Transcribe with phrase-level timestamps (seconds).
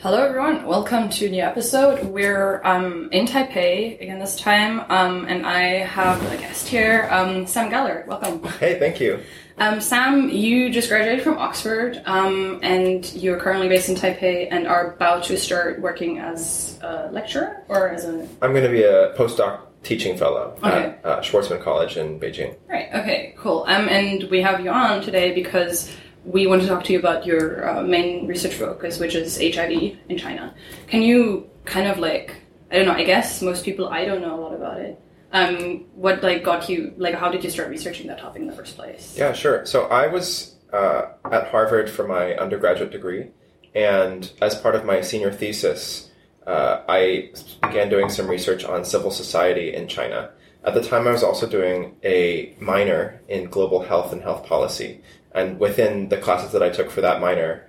[0.00, 0.64] Hello, everyone.
[0.64, 2.04] Welcome to a new episode.
[2.06, 7.46] We're um, in Taipei again this time, um, and I have a guest here, um,
[7.48, 8.06] Sam Geller.
[8.06, 8.42] Welcome.
[8.60, 9.20] Hey, thank you.
[9.58, 14.68] Um, Sam, you just graduated from Oxford, um, and you're currently based in Taipei and
[14.68, 18.20] are about to start working as a lecturer or as a.
[18.40, 20.84] I'm going to be a postdoc teaching fellow Okay.
[20.84, 22.54] at uh, Schwarzman College in Beijing.
[22.68, 22.88] Right.
[22.94, 23.34] Okay.
[23.36, 23.64] Cool.
[23.66, 25.90] Um, and we have you on today because
[26.28, 29.96] we want to talk to you about your uh, main research focus, which is HIV
[30.08, 30.54] in China.
[30.86, 32.36] Can you kind of like
[32.70, 32.92] I don't know?
[32.92, 35.00] I guess most people I don't know a lot about it.
[35.32, 37.14] Um, what like got you like?
[37.14, 39.14] How did you start researching that topic in the first place?
[39.16, 39.64] Yeah, sure.
[39.64, 43.30] So I was uh, at Harvard for my undergraduate degree,
[43.74, 46.10] and as part of my senior thesis,
[46.46, 47.30] uh, I
[47.62, 50.30] began doing some research on civil society in China.
[50.64, 55.00] At the time, I was also doing a minor in global health and health policy.
[55.38, 57.64] And within the classes that I took for that minor,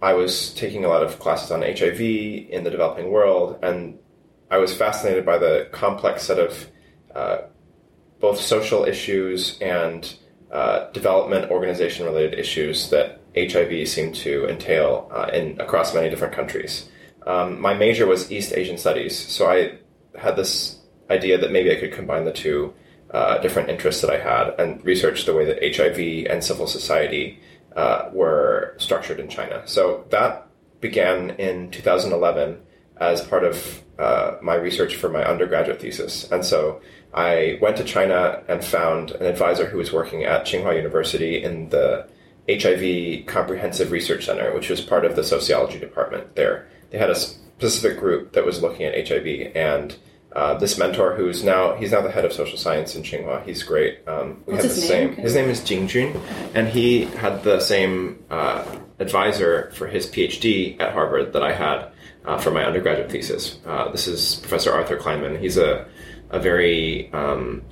[0.00, 3.98] I was taking a lot of classes on HIV in the developing world, and
[4.48, 6.68] I was fascinated by the complex set of
[7.12, 7.38] uh,
[8.20, 10.14] both social issues and
[10.52, 16.34] uh, development organization related issues that HIV seemed to entail uh, in across many different
[16.34, 16.88] countries.
[17.26, 19.78] Um, my major was East Asian Studies, so I
[20.16, 20.78] had this
[21.10, 22.74] idea that maybe I could combine the two
[23.10, 27.40] uh, different interests that I had and researched the way that HIV and civil society
[27.76, 29.62] uh, were structured in China.
[29.66, 30.46] So that
[30.80, 32.60] began in 2011
[32.98, 36.30] as part of uh, my research for my undergraduate thesis.
[36.30, 36.80] And so
[37.14, 41.68] I went to China and found an advisor who was working at Tsinghua University in
[41.70, 42.06] the
[42.48, 46.66] HIV Comprehensive Research Center, which was part of the sociology department there.
[46.90, 49.96] They had a specific group that was looking at HIV, and
[50.32, 53.44] uh, this mentor, who's now he's now the head of social science in Tsinghua.
[53.44, 54.06] He's great.
[54.06, 55.14] Um, we What's had the his name?
[55.14, 55.22] same.
[55.22, 56.20] His name is Jing Jun,
[56.54, 58.64] and he had the same uh,
[58.98, 61.88] advisor for his PhD at Harvard that I had
[62.24, 63.58] uh, for my undergraduate thesis.
[63.66, 65.38] Uh, this is Professor Arthur Kleinman.
[65.40, 65.86] He's a
[66.30, 67.62] a very um,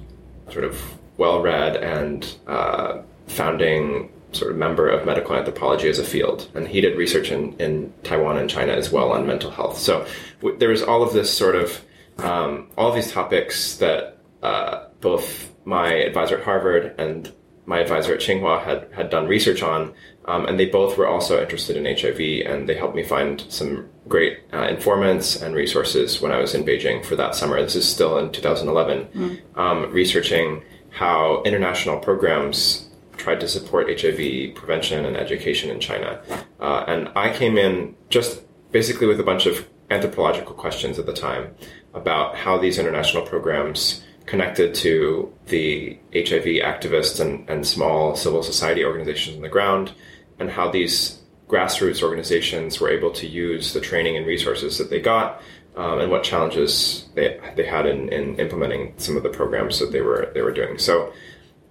[0.50, 0.80] sort of
[1.18, 6.80] well-read and uh, founding sort of member of medical anthropology as a field, and he
[6.80, 9.78] did research in, in Taiwan and China as well on mental health.
[9.78, 10.06] So
[10.40, 11.82] w- there was all of this sort of
[12.18, 17.32] um, all these topics that uh, both my advisor at Harvard and
[17.66, 19.92] my advisor at Tsinghua had had done research on,
[20.26, 23.88] um, and they both were also interested in HIV, and they helped me find some
[24.08, 27.60] great uh, informants and resources when I was in Beijing for that summer.
[27.60, 35.04] This is still in 2011, um, researching how international programs tried to support HIV prevention
[35.04, 36.22] and education in China,
[36.60, 41.12] uh, and I came in just basically with a bunch of anthropological questions at the
[41.12, 41.54] time
[41.96, 48.84] about how these international programs connected to the HIV activists and, and small civil society
[48.84, 49.92] organizations on the ground,
[50.38, 55.00] and how these grassroots organizations were able to use the training and resources that they
[55.00, 55.40] got,
[55.76, 59.92] um, and what challenges they, they had in, in implementing some of the programs that
[59.92, 60.78] they were they were doing.
[60.78, 61.12] So,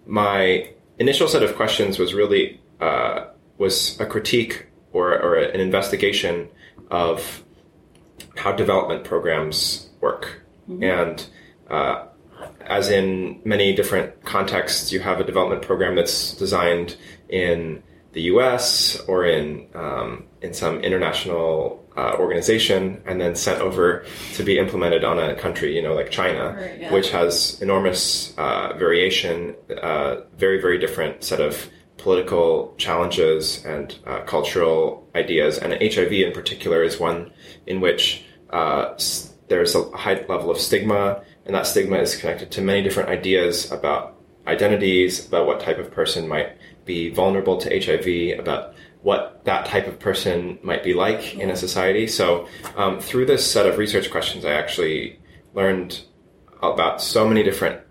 [0.06, 6.47] my initial set of questions was really uh, was a critique or, or an investigation
[6.90, 7.44] of
[8.38, 10.24] how development programs work.
[10.94, 11.18] And
[11.76, 11.96] uh,
[12.80, 16.90] as in many different contexts, you have a development program that's designed
[17.30, 17.82] in
[18.16, 18.66] the U.S.
[19.12, 19.44] or in
[19.84, 20.10] um,
[20.42, 23.86] in some international uh, organization, and then sent over
[24.38, 26.94] to be implemented on a country, you know, like China, Right, yeah.
[26.96, 29.56] which has enormous uh, variation,
[29.90, 31.54] uh, very very different set of
[31.98, 34.80] political challenges and uh, cultural
[35.16, 37.32] ideas, and HIV in particular is one
[37.68, 38.24] in which
[38.60, 42.81] uh, s- there's a high level of stigma, and that stigma is connected to many
[42.81, 44.16] different ideas about
[44.47, 49.88] identities, about what type of person might be vulnerable to HIV, about what that type
[49.88, 52.07] of person might be like in a society.
[52.07, 55.19] So, um, through this set of research questions, I actually
[55.53, 56.01] learned
[56.62, 57.81] about so many different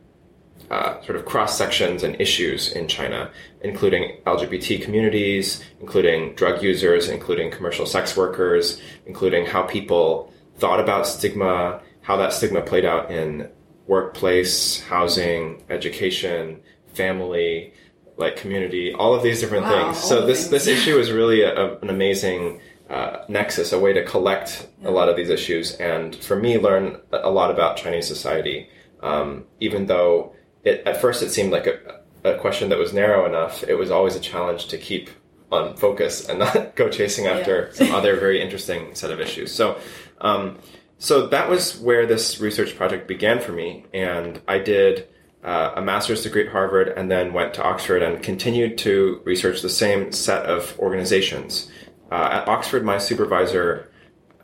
[0.70, 7.08] uh, sort of cross sections and issues in China, including LGBT communities, including drug users,
[7.08, 13.10] including commercial sex workers, including how people thought about stigma, how that stigma played out
[13.10, 13.48] in
[13.86, 16.60] workplace, housing, education,
[16.94, 17.72] family,
[18.16, 20.02] like community, all of these different Wow, things.
[20.04, 20.50] So this things.
[20.50, 24.90] this issue is really a, a- an amazing uh, nexus, a way to collect a
[24.90, 28.68] lot of these issues, and for me, learn a lot about Chinese society.
[29.02, 30.34] Um, even though
[30.64, 33.90] it, at first it seemed like a, a question that was narrow enough, it was
[33.90, 35.10] always a challenge to keep
[35.54, 39.52] on focus and not go chasing after some other very interesting set of issues.
[39.52, 39.78] So,
[40.20, 40.58] um,
[40.98, 45.08] so that was where this research project began for me, and I did
[45.44, 49.60] uh, a master's degree at Harvard, and then went to Oxford and continued to research
[49.60, 51.70] the same set of organizations.
[52.10, 53.90] Uh, at Oxford, my supervisor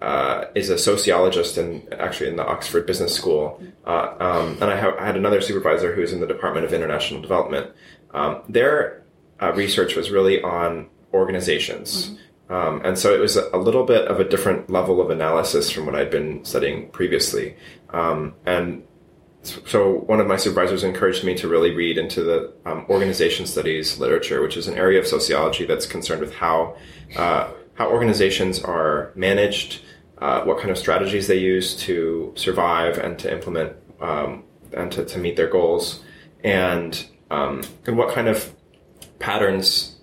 [0.02, 4.76] uh, is a sociologist and actually in the Oxford Business School, uh, um, and I,
[4.76, 7.70] ha- I, had another supervisor who was in the Department of International Development.
[8.12, 9.02] Um, their
[9.40, 12.06] uh, research was really on organizations.
[12.06, 12.16] Mm-hmm.
[12.50, 15.86] Um, and so it was a, little bit of a different level of analysis from
[15.86, 17.54] what I'd been studying previously.
[17.90, 18.82] Um, and
[19.42, 23.98] so one of my supervisors encouraged me to really read into the um, organization studies
[23.98, 26.76] literature, which is an area of sociology that's concerned with how
[27.16, 29.80] uh, how organizations are managed,
[30.18, 35.04] uh, what kind of strategies they use to survive and to implement um, and to,
[35.04, 36.02] to, meet their goals,
[36.44, 38.54] and um, and what kind of
[39.18, 39.96] patterns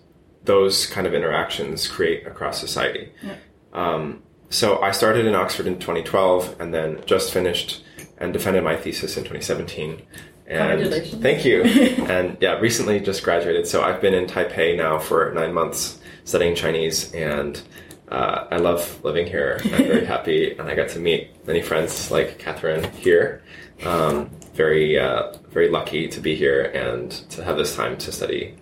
[0.48, 3.12] those kind of interactions create across society.
[3.22, 3.36] Yeah.
[3.74, 7.84] Um, so I started in Oxford in 2012, and then just finished
[8.18, 10.02] and defended my thesis in 2017.
[10.48, 11.64] And thank you.
[12.08, 13.68] and yeah, recently just graduated.
[13.68, 17.62] So I've been in Taipei now for nine months studying Chinese, and
[18.10, 19.60] uh, I love living here.
[19.64, 23.44] I'm very happy, and I got to meet many friends like Catherine here.
[23.86, 28.56] Um, very, uh, very lucky to be here and to have this time to study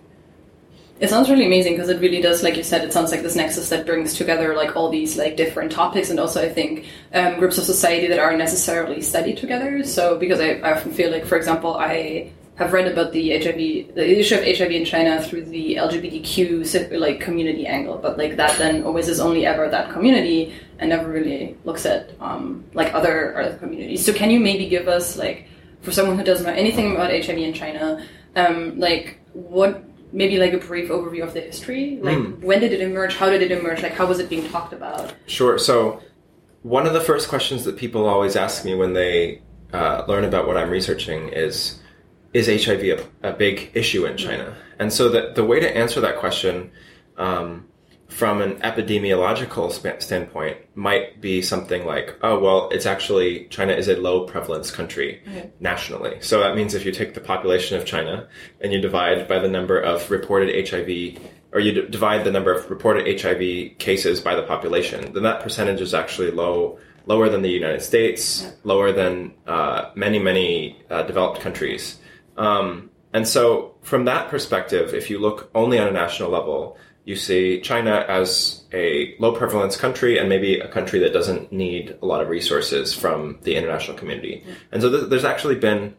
[0.98, 3.36] it sounds really amazing because it really does, like you said, it sounds like this
[3.36, 7.38] nexus that brings together like all these like different topics and also I think um,
[7.38, 9.84] groups of society that aren't necessarily studied together.
[9.84, 13.94] So because I, I often feel like, for example, I have read about the HIV,
[13.94, 18.56] the issue of HIV in China through the LGBTQ like community angle, but like that
[18.56, 23.38] then always is only ever that community and never really looks at um, like other
[23.38, 24.04] other communities.
[24.04, 25.46] So can you maybe give us like
[25.82, 28.02] for someone who doesn't know anything about HIV in China,
[28.34, 29.84] um, like what
[30.16, 31.98] maybe like a brief overview of the history?
[32.02, 32.40] Like mm.
[32.40, 33.14] when did it emerge?
[33.14, 33.82] How did it emerge?
[33.82, 35.14] Like how was it being talked about?
[35.26, 35.58] Sure.
[35.58, 36.02] So
[36.66, 39.40] one of the first questions that people always ask me when they
[39.72, 41.78] uh, learn about what i'm researching is
[42.32, 44.44] is hiv a, a big issue in china?
[44.44, 44.54] Mm.
[44.80, 46.70] and so the, the way to answer that question
[47.18, 47.66] um,
[48.16, 49.70] from an epidemiological
[50.00, 55.20] standpoint might be something like, oh, well, it's actually China is a low prevalence country
[55.28, 55.50] okay.
[55.60, 56.16] nationally.
[56.22, 58.26] So that means if you take the population of China
[58.62, 61.20] and you divide by the number of reported HIV,
[61.52, 65.42] or you d- divide the number of reported HIV cases by the population, then that
[65.42, 68.50] percentage is actually low, lower than the United States, yeah.
[68.64, 71.98] lower than uh, many, many uh, developed countries.
[72.38, 77.14] Um, and so, from that perspective, if you look only on a national level, you
[77.14, 82.04] see China as a low prevalence country and maybe a country that doesn't need a
[82.04, 84.44] lot of resources from the international community.
[84.72, 85.94] And so th- there's actually been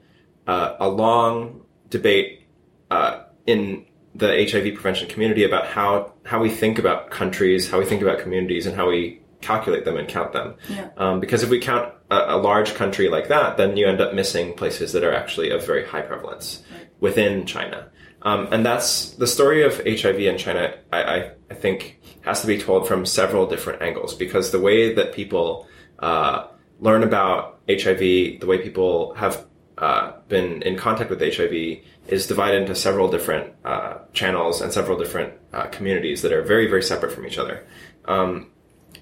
[0.48, 2.46] uh, a long debate
[2.92, 7.86] uh, in the HIV prevention community about how how we think about countries, how we
[7.86, 10.56] think about communities, and how we calculate them and count them.
[10.68, 10.90] Yeah.
[10.98, 14.14] Um, because if we count a, a, large country like that, then you end up
[14.14, 16.90] missing places that are actually of very high prevalence right.
[17.00, 17.90] within China.
[18.28, 22.48] Um, and that's the story of HIV in China, I, I, I, think, has to
[22.48, 25.66] be told from several different angles because the way that people
[26.00, 26.48] uh,
[26.82, 28.00] learn about HIV,
[28.42, 29.46] the way people have
[29.78, 31.80] uh, been in contact with HIV
[32.10, 36.68] is divided into several different uh, channels and several different uh, communities that are very,
[36.68, 37.66] very separate from each other.
[38.04, 38.52] Um,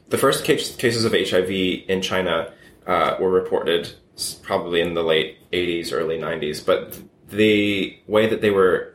[0.09, 2.53] the first case, cases of HIV in China
[2.85, 3.91] uh, were reported
[4.43, 6.99] probably in the late 80s, early 90s, but
[7.29, 8.94] the way that they were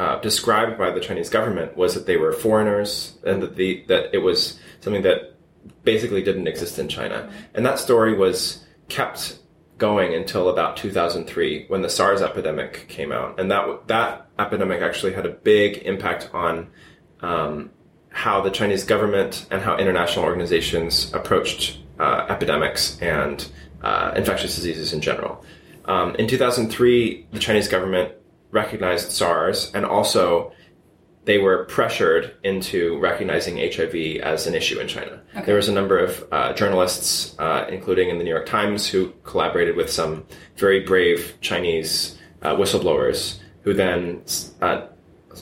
[0.00, 4.14] uh, described by the Chinese government was that they were foreigners and that the that
[4.14, 5.34] it was something that
[5.84, 7.30] basically didn't exist in China.
[7.52, 9.38] And that story was kept
[9.76, 15.12] going until about 2003 when the SARS epidemic came out, and that that epidemic actually
[15.12, 16.70] had a big impact on
[17.20, 17.68] um,
[18.08, 24.94] how the Chinese government and how international organizations approached uh, epidemics and uh, infectious diseases
[24.94, 25.44] in general.
[25.84, 28.14] Um, in 2003, the Chinese government
[28.50, 30.52] recognized SARS, and also
[31.24, 35.20] they were pressured into recognizing HIV as an issue in China.
[35.36, 35.46] Okay.
[35.46, 39.12] There was a number of uh, journalists, uh, including in the New York Times, who
[39.22, 40.26] collaborated with some
[40.56, 44.22] very brave Chinese uh, whistleblowers, who then,
[44.62, 44.86] uh,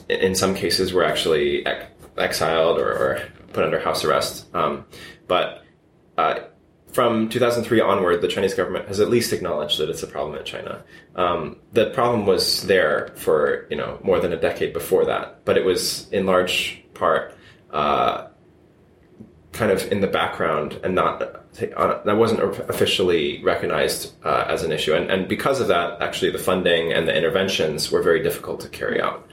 [0.09, 1.85] in some cases, were actually ex-
[2.17, 3.21] exiled or, or,
[3.53, 4.45] put under house arrest.
[4.53, 4.85] Um,
[5.27, 5.63] but
[6.19, 6.41] uh,
[6.91, 10.45] from 2003 onward, the Chinese government has at least acknowledged that it's a problem in
[10.45, 10.83] China.
[11.15, 15.57] Um, the problem was there for you know more than a decade before that, but
[15.57, 17.35] it was in large part
[17.71, 18.27] uh,
[19.51, 24.71] kind of in the background and not uh, that wasn't officially recognized uh, as an
[24.71, 24.93] issue.
[24.93, 28.69] And, and because of that, actually, the funding and the interventions were very difficult to
[28.69, 29.29] carry out.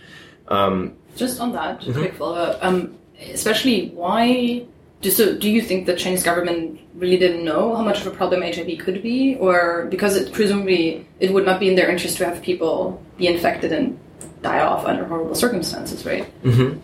[0.48, 1.92] Um, Just on that, mm-hmm.
[1.92, 2.58] quick follow up.
[2.64, 2.98] Um,
[3.32, 4.66] especially why
[5.02, 8.10] do, so do you think the Chinese government really didn't know how much of a
[8.10, 12.16] problem HIV could be, or because it presumably it would not be in their interest
[12.18, 13.98] to have people be infected and
[14.42, 16.24] die off under horrible circumstances, right?
[16.42, 16.78] Mm-hmm.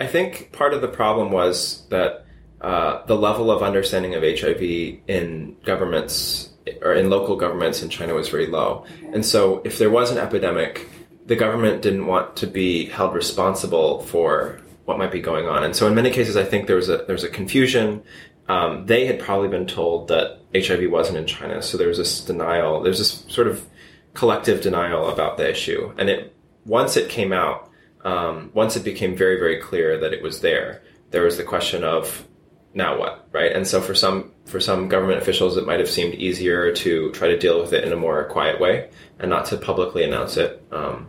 [0.00, 2.26] I think part of the problem was that
[2.60, 4.62] uh, the level of understanding of HIV
[5.08, 6.50] in governments
[6.82, 8.84] or in local governments in China was very low.
[9.12, 10.88] And so, if there was an epidemic,
[11.26, 15.64] the government didn't want to be held responsible for what might be going on.
[15.64, 18.02] And so, in many cases, I think there was a there was a confusion.
[18.48, 22.24] Um, they had probably been told that HIV wasn't in China, so there was this
[22.24, 22.80] denial.
[22.80, 23.66] There's this sort of
[24.14, 27.70] collective denial about the issue, and it once it came out,
[28.02, 31.84] um, once it became very very clear that it was there, there was the question
[31.84, 32.26] of
[32.72, 33.52] now what, right?
[33.52, 37.28] And so for some for some government officials, it might have seemed easier to try
[37.28, 40.64] to deal with it in a more quiet way and not to publicly announce it.
[40.72, 41.08] Um,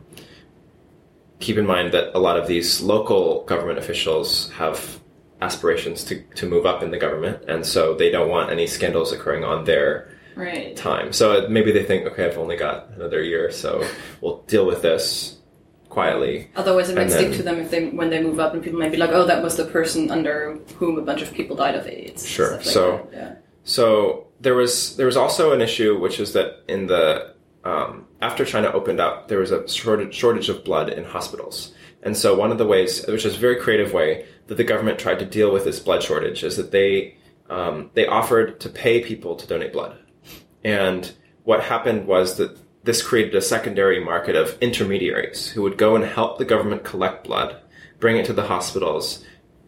[1.39, 4.99] keep in mind that a lot of these local government officials have
[5.41, 9.11] aspirations to, to move up in the government, and so they don't want any scandals
[9.11, 10.75] occurring on their Right.
[10.75, 11.11] time.
[11.11, 13.85] So maybe they think, okay, I've only got another year, so
[14.21, 15.37] we'll deal with this
[15.89, 16.49] quietly.
[16.55, 18.91] Otherwise, it might stick to them if they when they move up, and people might
[18.91, 21.87] be like, "Oh, that was the person under whom a bunch of people died of
[21.87, 22.51] AIDS." Sure.
[22.57, 23.33] Like So- yeah.
[23.63, 27.33] So there was there was also an issue, which is that in the
[27.65, 31.73] um, after China opened up, there was a shortage shortage of blood in hospitals,
[32.03, 34.99] and so one of the ways, which is a very creative way, that the government
[34.99, 37.17] tried to deal with this blood shortage, is that they
[37.49, 39.97] um, they offered to pay people to donate blood,
[40.63, 41.11] and
[41.43, 46.05] what happened was that this created a secondary market of intermediaries who would go and
[46.05, 47.57] help the government collect blood,
[47.99, 49.23] bring it to the hospitals,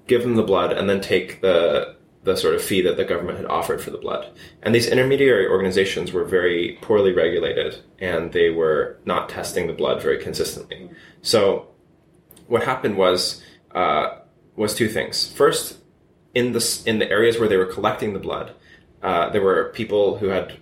[0.07, 3.37] give them the blood, and then take the the sort of fee that the government
[3.37, 4.31] had offered for the blood.
[4.61, 10.01] And these intermediary organizations were very poorly regulated, and they were not testing the blood
[10.01, 10.89] very consistently.
[11.21, 11.67] So,
[12.47, 14.19] what happened was uh,
[14.55, 15.31] was two things.
[15.31, 15.77] First,
[16.35, 18.53] in the in the areas where they were collecting the blood,
[19.01, 20.57] uh, there were people who had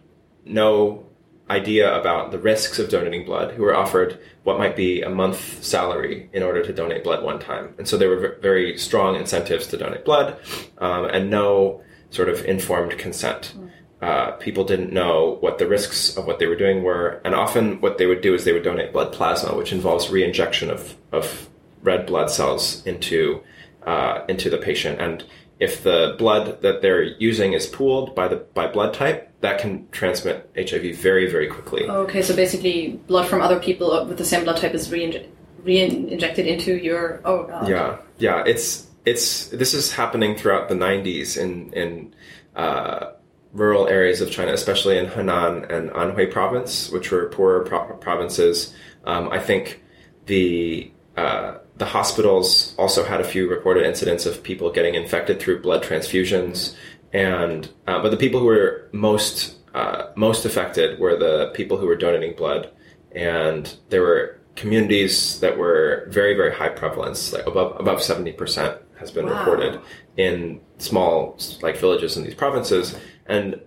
[0.46, 1.09] no
[1.50, 5.64] idea about the risks of donating blood who were offered what might be a month
[5.64, 7.74] salary in order to donate blood one time.
[7.78, 10.38] And so there were very strong incentives to donate blood
[10.78, 13.56] um, and no sort of informed consent.
[14.02, 17.22] Uh, people didn't know what the risks of what they were doing were.
[17.26, 20.70] And often what they would do is they would donate blood plasma, which involves re-injection
[20.70, 21.50] of, of
[21.82, 23.42] red blood cells into,
[23.86, 25.02] uh, into the patient.
[25.02, 25.26] And
[25.60, 29.88] if the blood that they're using is pooled by the by blood type, that can
[29.90, 31.84] transmit HIV very very quickly.
[31.84, 35.28] Okay, so basically, blood from other people with the same blood type is re
[35.64, 37.22] re-injected into your.
[37.26, 37.68] Oh god.
[37.68, 38.44] Yeah, yeah.
[38.46, 42.16] It's it's this is happening throughout the '90s in in
[42.56, 43.12] uh,
[43.54, 48.74] rural areas of China, especially in Henan and Anhui province, which were poorer pro- provinces.
[49.04, 49.84] Um, I think
[50.26, 55.62] the uh, the hospitals also had a few reported incidents of people getting infected through
[55.62, 56.76] blood transfusions,
[57.14, 61.88] and uh, but the people who were most uh, most affected were the people who
[61.88, 62.70] were donating blood,
[63.14, 68.78] and there were communities that were very very high prevalence, like above above seventy percent
[69.00, 69.40] has been Wow.
[69.40, 69.80] reported
[70.18, 72.96] in small like villages in these provinces,
[73.26, 73.60] and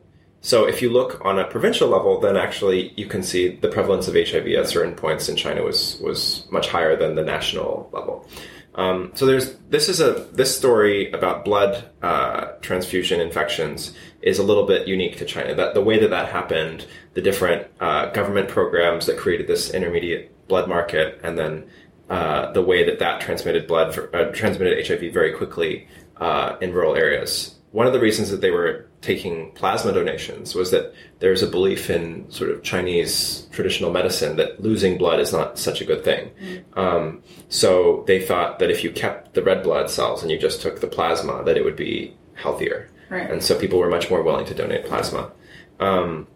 [0.42, 4.08] so if you look on a provincial level, then actually you can see the prevalence
[4.08, 8.28] of HIV at certain points in China was was much higher than the national level.
[8.74, 14.42] Um, so there's this is a this story about blood uh, transfusion infections is a
[14.42, 15.54] little bit unique to China.
[15.54, 20.48] That the way that that happened, the different uh, government programs that created this intermediate
[20.48, 21.70] blood market, and then
[22.10, 26.72] uh, the way that that transmitted blood for, uh, transmitted HIV very quickly uh, in
[26.72, 27.54] rural areas.
[27.72, 31.88] One of the reasons that they were taking plasma donations was that there's a belief
[31.88, 36.30] in sort of Chinese traditional medicine that losing blood is not such a good thing.
[36.74, 40.60] Um, so they thought that if you kept the red blood cells and you just
[40.60, 42.90] took the plasma, that it would be healthier.
[43.08, 43.30] Right.
[43.30, 45.32] And so people were much more willing to donate plasma.
[45.80, 46.28] Um,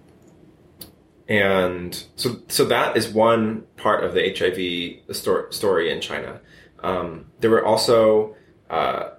[1.29, 6.41] and so, so that is one part of the HIV stor- story in China.
[6.83, 8.37] Um, there were also
[8.71, 9.11] uh,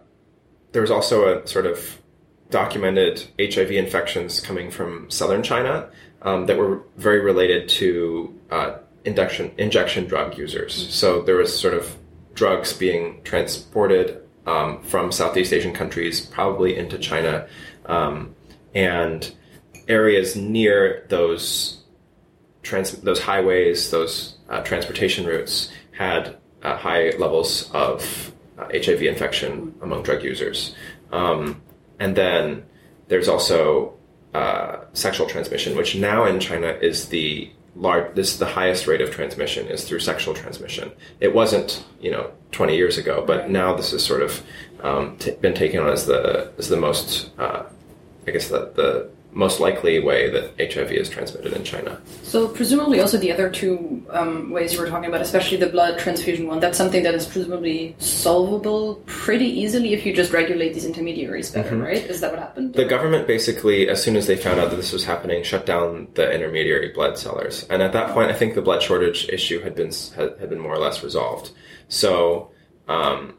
[0.72, 2.00] there was also a sort of
[2.50, 5.90] documented HIV infections coming from southern China
[6.22, 10.94] um, that were very related to uh, induction injection drug users.
[10.94, 11.96] So there was sort of
[12.34, 17.48] drugs being transported um, from Southeast Asian countries, probably into China,
[17.86, 18.36] um,
[18.74, 19.34] and
[19.88, 21.84] areas near those
[22.64, 29.76] trans- those highways, those uh, transportation routes had uh, high levels of uh, HIV infection
[29.82, 30.76] among drug users.
[31.12, 31.62] Um,
[32.00, 32.66] and then
[33.08, 33.94] there's also
[34.34, 38.14] uh, sexual transmission, which now in China is the large.
[38.16, 40.92] This is the highest rate of transmission is through sexual transmission.
[41.20, 44.44] It wasn't, you know, 20 years ago, but now this has sort of
[44.84, 47.64] um, t- been taken on as the as the most, uh,
[48.28, 52.02] I guess, the, the most likely way that HIV is transmitted in China.
[52.24, 56.00] So presumably also the other two um, ways you were talking about, especially the blood
[56.00, 60.86] transfusion one, that's something that is presumably solvable pretty easily if you just regulate these
[60.86, 61.82] intermediaries better, Mm-hmm.
[61.82, 62.04] right?
[62.10, 62.74] Is that what happened?
[62.74, 66.08] The government basically, as soon as they found out that this was happening, shut down
[66.16, 69.76] the intermediary blood sellers, and at that point, I think the blood shortage issue had
[69.76, 71.52] been had, had been more or less resolved.
[71.90, 72.52] So,
[72.88, 73.36] um,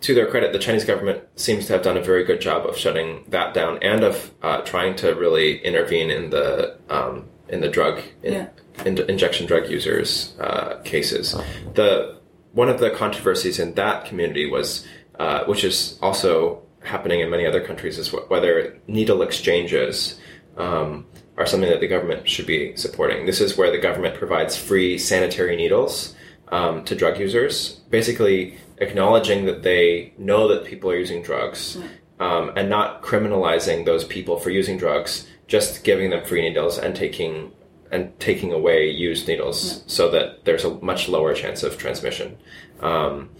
[0.00, 2.76] to their credit, the Chinese government seems to have done a very good job of
[2.76, 7.68] shutting that down and of uh, trying to really intervene in the um, in the
[7.68, 8.46] drug in, Yeah.
[8.84, 11.34] in, injection drug users uh, cases.
[11.74, 12.16] The
[12.52, 14.86] one of the controversies in that community was,
[15.18, 20.18] uh, which is also happening in many other countries, is whether needle exchanges.
[20.56, 21.06] Um,
[21.38, 23.26] are something that the government should be supporting.
[23.26, 26.14] This is where the government provides free sanitary needles
[26.48, 31.78] um, to drug users, basically acknowledging that they know that people are using drugs
[32.20, 36.94] um, and not criminalizing those people for using drugs, just giving them free needles and
[36.94, 37.52] taking
[37.92, 42.36] and taking away used needles so that there's a much lower chance of transmission.
[42.80, 43.30] Um,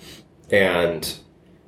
[0.51, 1.05] and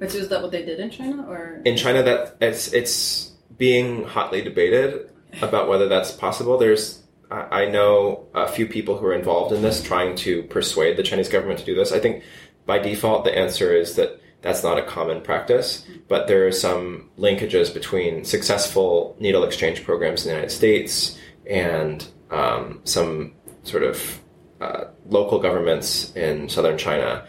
[0.00, 4.04] so is that what they did in China, or in China, that it's it's being
[4.04, 5.10] hotly debated
[5.42, 6.56] about whether that's possible.
[6.56, 11.02] There's I know a few people who are involved in this, trying to persuade the
[11.02, 11.92] Chinese government to do this.
[11.92, 12.22] I think
[12.68, 17.08] by default, the answer is that that's not a common practice, but there are some
[17.18, 23.32] linkages between successful needle exchange programs in the United States and um, some
[23.62, 24.20] sort of
[24.60, 27.26] uh, local governments in southern China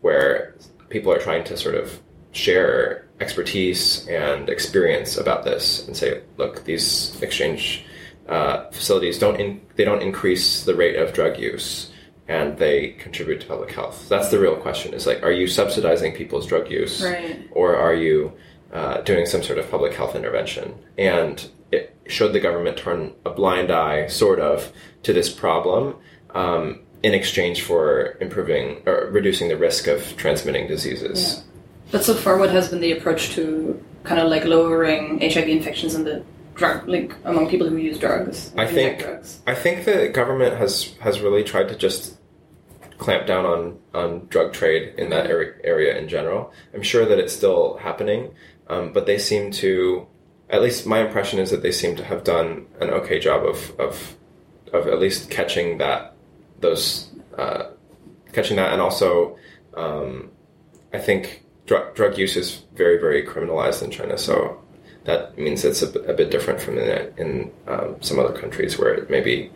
[0.00, 0.56] where
[0.88, 2.00] people are trying to sort of
[2.32, 7.86] share expertise and experience about this and say, look, these exchange
[8.28, 11.92] uh, facilities don't in, they don't increase the rate of drug use
[12.28, 14.08] and they contribute to public health.
[14.08, 17.48] That's the real question: is like, are you subsidizing people's drug use, Right.
[17.52, 18.32] or are you
[18.72, 20.74] uh, doing some sort of public health intervention?
[20.98, 24.72] And it, should the government turn a blind eye, sort of,
[25.04, 25.96] to this problem?
[26.30, 31.34] Um, in exchange for improving or reducing the risk of transmitting diseases.
[31.36, 31.42] Yeah.
[31.92, 35.94] But so far, what has been the approach to kind of like lowering HIV infections
[35.94, 38.50] in the drug, like among people who use drugs?
[38.56, 39.40] I think drugs.
[39.46, 42.13] I think the government has has really tried to just
[42.98, 46.52] clamp down on on drug trade in that area, area in general.
[46.74, 48.34] I'm sure that it's still happening,
[48.68, 50.06] um, but they seem to.
[50.50, 53.78] At least my impression is that they seem to have done an okay job of
[53.80, 54.16] of
[54.72, 56.14] of at least catching that
[56.60, 57.70] those uh,
[58.32, 59.36] catching that, and also
[59.76, 60.30] um,
[60.92, 64.18] I think drug drug use is very very criminalized in China.
[64.18, 64.60] So
[65.04, 69.10] that means it's a, bit- different from in, in um, some other countries where it
[69.10, 69.50] may be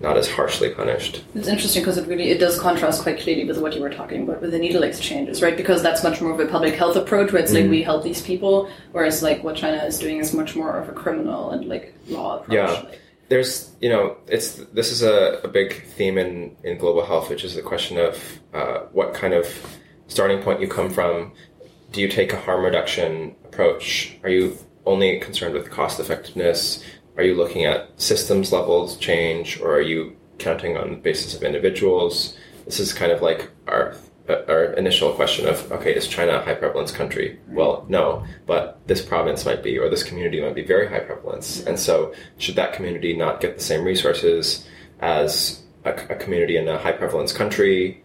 [0.00, 1.22] not as harshly punished.
[1.34, 4.22] It's interesting because it really it does contrast quite clearly with what you were talking
[4.22, 5.56] about with the needle exchanges, right?
[5.56, 7.62] Because that's much more of a public health approach where it's Mm.
[7.62, 10.88] like we help these people, whereas like what China is doing is much more of
[10.88, 12.54] a criminal and like law approach.
[12.54, 12.70] Yeah.
[12.70, 17.28] Like, There's, you know, it's this is a, a big theme in, in global health,
[17.30, 19.46] which is the question of uh, what kind of
[20.08, 21.32] starting point you come from.
[21.92, 24.16] Do you take a harm reduction approach?
[24.24, 26.82] Are you only concerned with cost effectiveness?
[27.20, 31.42] Are you looking at systems levels change, or are you counting on the basis of
[31.42, 32.34] individuals?
[32.64, 33.94] This is kind of like our
[34.26, 37.38] our initial question of okay, is China a high prevalence country?
[37.48, 41.62] Well, no, but this province might be, or this community might be very high prevalence,
[41.62, 44.66] and so should that community not get the same resources
[45.00, 48.02] as a, a community in a high prevalence country?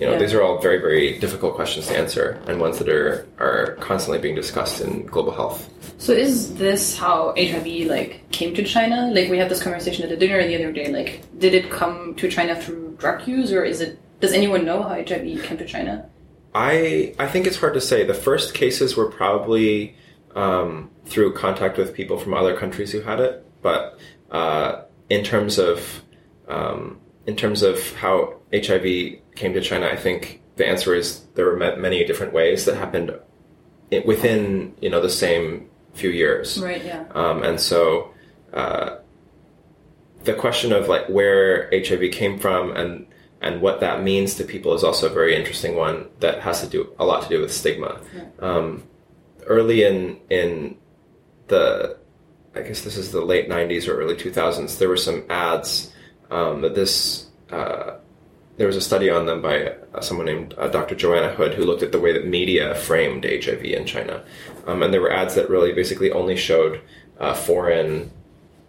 [0.00, 0.18] You know, Yeah.
[0.18, 4.18] these are all very, very difficult questions to answer, and ones that are are constantly
[4.18, 5.68] being discussed in global health.
[5.98, 9.10] So is this how HIV like came to China?
[9.12, 10.88] Like we had this conversation at the dinner the other day.
[10.90, 13.98] Like, did it come to China through drug use, or is it?
[14.20, 16.08] Does anyone know how HIV came to China?
[16.54, 18.04] I I think it's hard to say.
[18.04, 19.94] The first cases were probably
[20.34, 23.98] um, through contact with people from other countries who had it, but
[24.30, 26.02] uh, in terms of
[26.48, 31.46] um, in terms of how HIV came to China, I think the answer is there
[31.46, 33.18] were many different ways that happened
[34.04, 36.60] within you know the same few years.
[36.60, 36.84] Right.
[36.84, 37.04] Yeah.
[37.14, 38.12] Um, and so
[38.52, 38.98] uh,
[40.24, 43.06] the question of like where HIV came from and
[43.40, 46.68] and what that means to people is also a very interesting one that has to
[46.68, 48.00] do a lot to do with stigma.
[48.38, 48.84] Um,
[49.46, 50.76] early in in
[51.48, 51.96] the
[52.54, 54.78] I guess this is the late '90s or early 2000s.
[54.78, 55.92] There were some ads
[56.30, 57.26] um, that this.
[57.50, 57.96] Uh,
[58.60, 60.94] there was a study on them by uh, someone named uh, Dr.
[60.94, 64.22] Joanna Hood who looked at the way that media framed HIV in China.
[64.66, 66.82] Um, and there were ads that really basically only showed
[67.18, 68.10] uh, foreign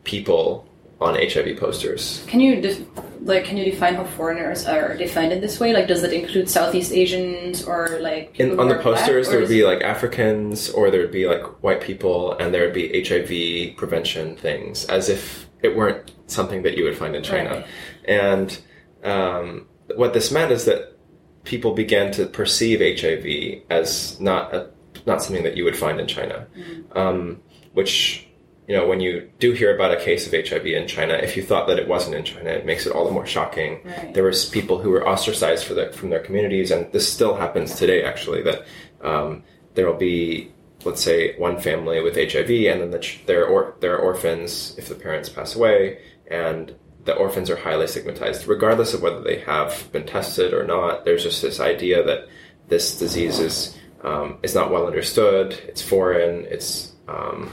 [0.06, 0.66] people
[1.02, 2.24] on HIV posters.
[2.28, 2.88] Can you def-
[3.20, 5.74] like can you define how foreigners are defined in this way?
[5.74, 9.50] Like, does it include Southeast Asians or like In, on the black, posters, there would
[9.50, 13.76] be like Africans, or there would be like white people, and there would be HIV
[13.76, 17.50] prevention things, as if it weren't something that you would find in China.
[17.50, 17.66] Right.
[18.06, 18.58] And
[19.04, 20.98] um, what this meant is that
[21.44, 24.70] people began to perceive HIV as not a,
[25.06, 26.48] not something that you would find in China,
[26.94, 27.42] um,
[27.74, 28.28] which
[28.68, 31.44] you know when you do hear about a case of HIV in China, if you
[31.44, 33.82] thought that it wasn't in China, it makes it all the more shocking.
[33.84, 34.14] Right.
[34.14, 37.76] There was people who were ostracized for the, from their communities, and this still happens
[37.76, 38.04] today.
[38.04, 38.66] Actually, that
[39.02, 40.52] um, there will be
[40.84, 44.90] let's say one family with HIV, and then the ch- they're or they're orphans if
[44.90, 49.92] the parents pass away, and the orphans are highly stigmatized, regardless of whether they have
[49.92, 51.06] been tested or not.
[51.06, 52.28] There's just this idea that
[52.68, 55.54] this disease is um, is not well understood.
[55.68, 56.46] It's foreign.
[56.46, 57.52] It's um,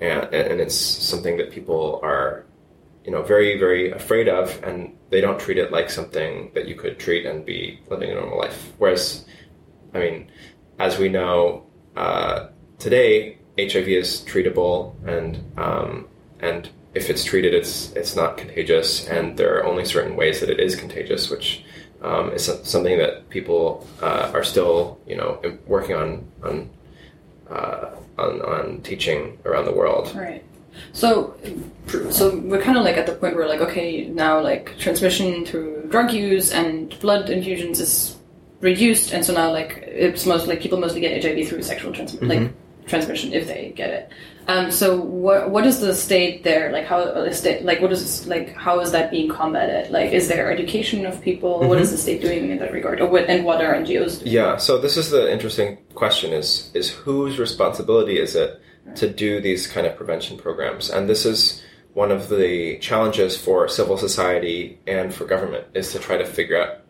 [0.00, 2.44] and, and it's something that people are
[3.04, 6.74] you know very very afraid of, and they don't treat it like something that you
[6.74, 8.72] could treat and be living a normal life.
[8.78, 9.24] Whereas,
[9.94, 10.30] I mean,
[10.78, 16.08] as we know uh, today, HIV is treatable, and um,
[16.40, 20.50] and if it's treated, it's it's not contagious, and there are only certain ways that
[20.50, 21.64] it is contagious, which
[22.02, 26.70] um, is something that people uh, are still you know working on on,
[27.50, 30.14] uh, on on teaching around the world.
[30.14, 30.44] Right.
[30.92, 31.34] So,
[32.10, 35.86] so we're kind of like at the point where like, okay, now like transmission through
[35.88, 38.16] drug use and blood infusions is
[38.60, 42.20] reduced, and so now like it's most like people mostly get HIV through sexual trans-
[42.22, 42.50] like
[42.86, 44.12] transmission if they get it.
[44.46, 46.70] Um, so what what is the state there?
[46.70, 49.90] Like how uh, the state like what is like how is that being combated?
[49.90, 51.66] Like is there education of people?
[51.66, 53.00] What is the state doing in that regard?
[53.00, 54.32] Or what and what are NGOs doing?
[54.32, 58.60] Yeah, so this is the interesting question is is whose responsibility is it
[58.96, 60.90] to do these kind of prevention programs?
[60.90, 61.62] And this is
[61.94, 66.60] one of the challenges for civil society and for government is to try to figure
[66.60, 66.80] out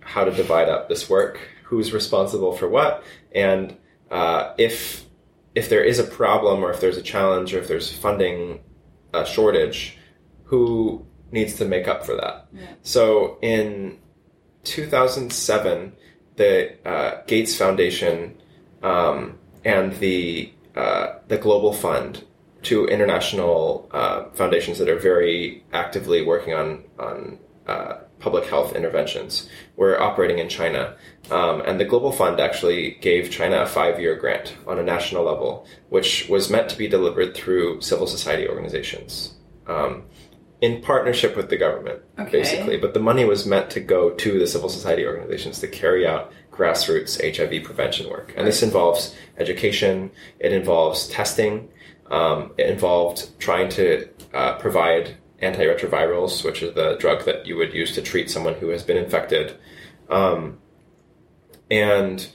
[0.00, 3.76] how to divide up this work, who's responsible for what, and
[4.10, 5.04] uh, if
[5.54, 8.60] if there is a problem or if there's a challenge or if there's funding
[9.14, 9.98] uh, shortage,
[10.44, 12.46] who needs to make up for that?
[12.82, 13.98] So in
[14.64, 15.92] 2007,
[16.36, 18.36] the uh, Gates Foundation
[18.82, 22.24] um, and the uh, the Global Fund,
[22.62, 29.48] two international uh, foundations that are very actively working on on uh, public health interventions,
[29.76, 30.96] were operating in China.
[31.30, 35.24] Um, and the Global Fund actually gave China a five year grant on a national
[35.24, 39.34] level, which was meant to be delivered through civil society organizations.
[39.66, 40.04] Um,
[40.60, 42.30] in partnership with the government, Okay.
[42.32, 42.76] basically.
[42.78, 46.32] But the money was meant to go to the civil society organizations to carry out
[46.52, 48.34] grassroots HIV prevention work.
[48.36, 51.68] And this involves education, it involves testing,
[52.10, 57.72] um, it involved trying to uh, provide antiretrovirals, which is the drug that you would
[57.72, 59.56] use to treat someone who has been infected.
[60.08, 60.58] Um,
[61.70, 62.28] and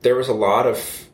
[0.00, 1.08] there was a lot of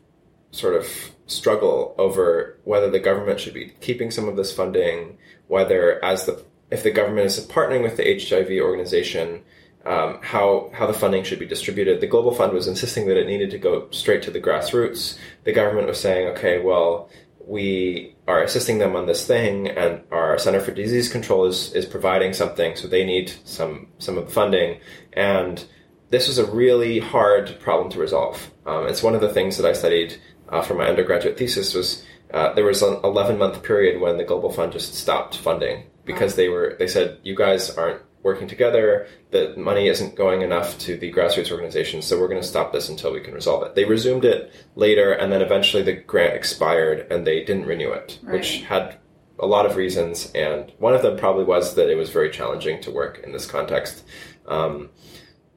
[0.51, 6.03] sort of struggle over whether the government should be keeping some of this funding, whether
[6.03, 9.43] as the if the government is partnering with the HIV organization,
[9.85, 12.01] um, how how the funding should be distributed.
[12.01, 15.17] The Global Fund was insisting that it needed to go straight to the grassroots.
[15.43, 17.09] The government was saying, okay, well,
[17.47, 21.85] we are assisting them on this thing, and our Center for Disease Control is is
[21.85, 24.79] providing something, so they need some some of the funding
[25.13, 25.65] and
[26.11, 28.51] this was a really hard problem to resolve.
[28.65, 32.05] Um, it's one of the things that I studied uh, for my undergraduate thesis was
[32.33, 36.35] uh, there was an 11 month period when the Global Fund just stopped funding because
[36.35, 40.97] they were they said you guys aren't working together, the money isn't going enough to
[40.97, 43.75] the grassroots organizations, so we're going to stop this until we can resolve it.
[43.75, 48.19] They resumed it later, and then eventually the grant expired and they didn't renew it,
[48.23, 48.97] which had
[49.39, 52.79] a lot of reasons, and one of them probably was that it was very challenging
[52.81, 54.03] to work in this context.
[54.47, 54.91] Um,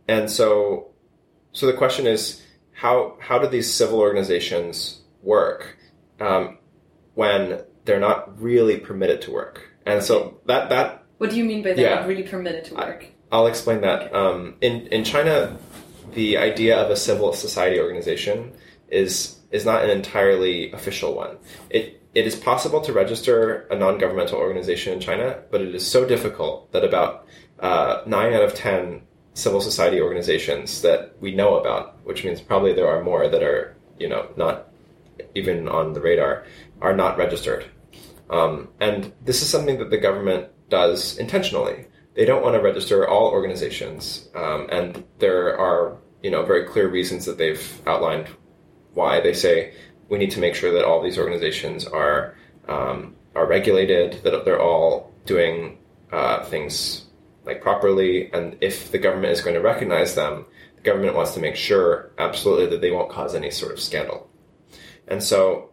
[0.08, 0.92] and so,
[1.52, 5.76] so the question is, how how do these civil organizations work
[6.18, 6.58] um,
[7.14, 9.68] when they're not really permitted to work?
[9.86, 12.06] And so that that What do you mean by they're Yeah.
[12.06, 13.06] really permitted to work?
[13.32, 14.14] I'll explain that.
[14.14, 15.56] Um, in in China,
[16.12, 18.52] the idea of a civil society organization
[18.90, 21.38] is is not an entirely official one.
[21.70, 25.86] It it is possible to register a non governmental organization in China, but it is
[25.86, 27.26] so difficult that about
[27.58, 29.00] uh, nine out of ten
[29.32, 33.74] civil society organizations that we know about, which means probably there are more that are
[33.98, 34.68] you know not
[35.34, 36.44] even on the radar,
[36.82, 37.64] are not registered.
[38.28, 41.86] Um, and this is something that the government does intentionally.
[42.14, 46.88] They don't want to register all organizations, um, and there are you know very clear
[46.88, 48.28] reasons that they've outlined
[48.94, 49.20] why.
[49.20, 49.74] They say
[50.08, 52.36] we need to make sure that all these organizations are
[52.68, 55.78] um, are regulated, that they're all doing
[56.12, 57.06] uh, things
[57.44, 61.40] like properly, and if the government is going to recognize them, the government wants to
[61.40, 64.28] make sure absolutely that they won't cause any sort of scandal.
[65.06, 65.70] And so,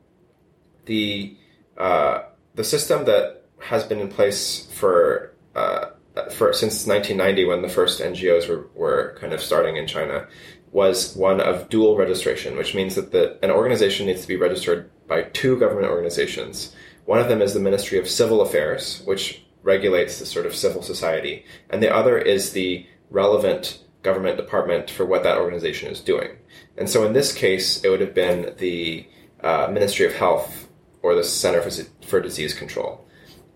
[0.86, 1.38] the
[1.78, 5.91] uh, the system that has been in place for uh,
[6.32, 10.28] for since 1990, when the first NGOs were, were kind of starting in China,
[10.71, 14.89] was one of dual registration, which means that the, an organization needs to be registered
[15.08, 16.76] by two government organizations.
[17.06, 20.82] One of them is the Ministry of Civil Affairs, which regulates the sort of civil
[20.82, 26.32] society, and the other is the relevant government department for what that organization is doing.
[26.78, 29.08] And so in this case, it would have been the
[29.41, 30.67] uh, Ministry of Health
[31.04, 31.69] or the Center for,
[32.06, 33.06] for Disease Control.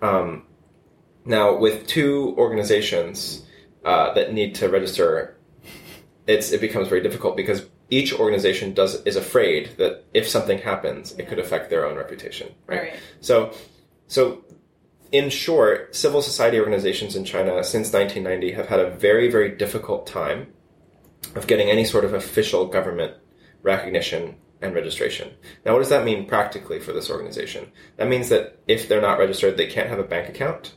[0.02, 0.44] Um,
[1.26, 3.46] now, with two organizations
[3.84, 5.38] uh, that need to register,
[6.28, 11.14] it's it becomes very difficult because each organization does is afraid that if something happens,
[11.14, 12.54] it could affect their own reputation.
[12.68, 12.82] Right.
[12.82, 12.94] Right.
[13.22, 13.54] So,
[14.08, 14.44] so
[15.12, 20.08] in short, civil society organizations in China since 1990 have had a very very difficult
[20.08, 20.54] time
[21.36, 23.14] of getting any sort of official government
[23.64, 25.32] recognition and registration.
[25.66, 27.72] Now, what does that mean practically for this organization?
[27.98, 30.74] That means that if they're not registered, they can't have a bank account.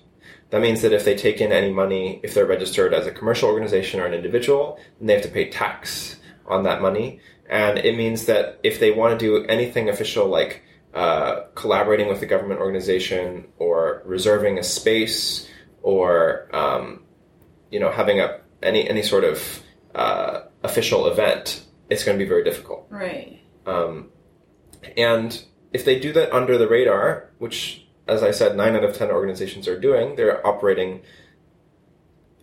[0.51, 3.48] That means that if they take in any money, if they're registered as a commercial
[3.48, 7.20] organization or an individual, then they have to pay tax on that money.
[7.48, 10.62] And it means that if they want to do anything official like
[10.94, 15.48] uh, collaborating with a government organization or reserving a space
[15.83, 17.05] or um,
[17.70, 19.62] you know having a any any sort of
[19.94, 22.87] uh, official event, it's going to be very difficult.
[22.90, 23.38] Right.
[23.68, 24.11] Um,
[24.96, 28.96] and if they do that under the radar, which, as I said, nine out of
[28.96, 31.02] ten organizations are doing, they're operating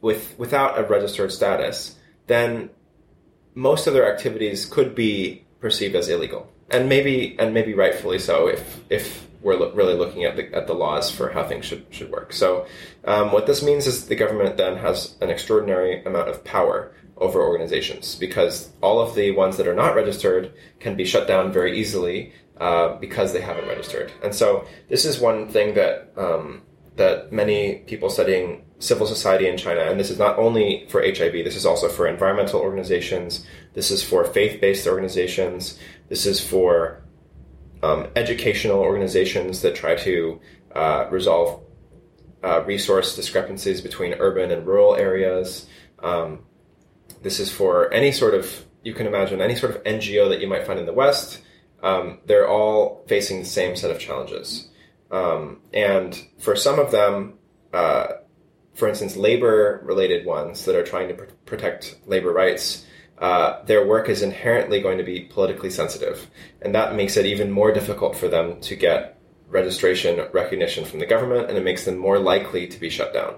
[0.01, 1.95] with without a registered status,
[2.27, 2.69] then
[3.55, 8.47] most of their activities could be perceived as illegal, and maybe and maybe rightfully so
[8.47, 11.85] if if we're lo- really looking at the at the laws for how things should
[11.89, 12.33] should work.
[12.33, 12.67] So,
[13.05, 17.41] um, what this means is the government then has an extraordinary amount of power over
[17.41, 21.79] organizations because all of the ones that are not registered can be shut down very
[21.79, 24.11] easily uh, because they haven't registered.
[24.23, 26.63] And so this is one thing that um,
[26.95, 31.33] that many people studying civil society in China, and this is not only for HIV,
[31.33, 37.03] this is also for environmental organizations, this is for faith-based organizations, this is for
[37.83, 40.39] um, educational organizations that try to
[40.73, 41.63] uh, resolve
[42.43, 45.67] uh, resource discrepancies between urban and rural areas.
[45.99, 46.45] Um,
[47.21, 50.47] this is for any sort of, you can imagine, any sort of NGO that you
[50.47, 51.41] might find in the West.
[51.81, 54.69] Um, they're all facing the same set of challenges.
[55.11, 57.35] Um, and for some of them,
[57.73, 58.07] uh,
[58.73, 62.85] for instance, labor related ones that are trying to pr- protect labor rights,
[63.19, 66.29] uh, their work is inherently going to be politically sensitive.
[66.61, 69.15] And that makes it even more difficult for them to get
[69.47, 73.35] registration recognition from the government, and it makes them more likely to be shut down.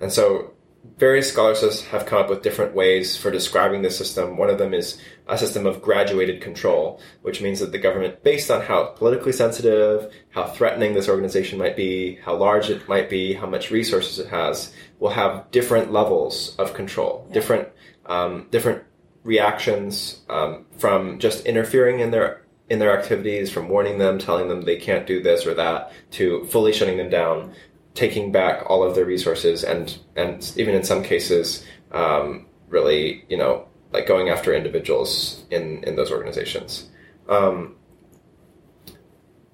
[0.00, 0.54] And so
[0.98, 4.36] various scholars have come up with different ways for describing the system.
[4.36, 8.50] One of them is a system of graduated control, which means that the government, based
[8.50, 13.34] on how politically sensitive, how threatening this organization might be, how large it might be,
[13.34, 17.34] how much resources it has, will have different levels of control, Yeah.
[17.34, 17.68] different
[18.06, 18.84] um, different
[19.22, 24.62] reactions um, from just interfering in their in their activities, from warning them, telling them
[24.62, 27.54] they can't do this or that, to fully shutting them down
[27.98, 33.36] taking back all of their resources and and even in some cases um, really you
[33.36, 36.88] know like going after individuals in in those organizations.
[37.28, 37.74] Um,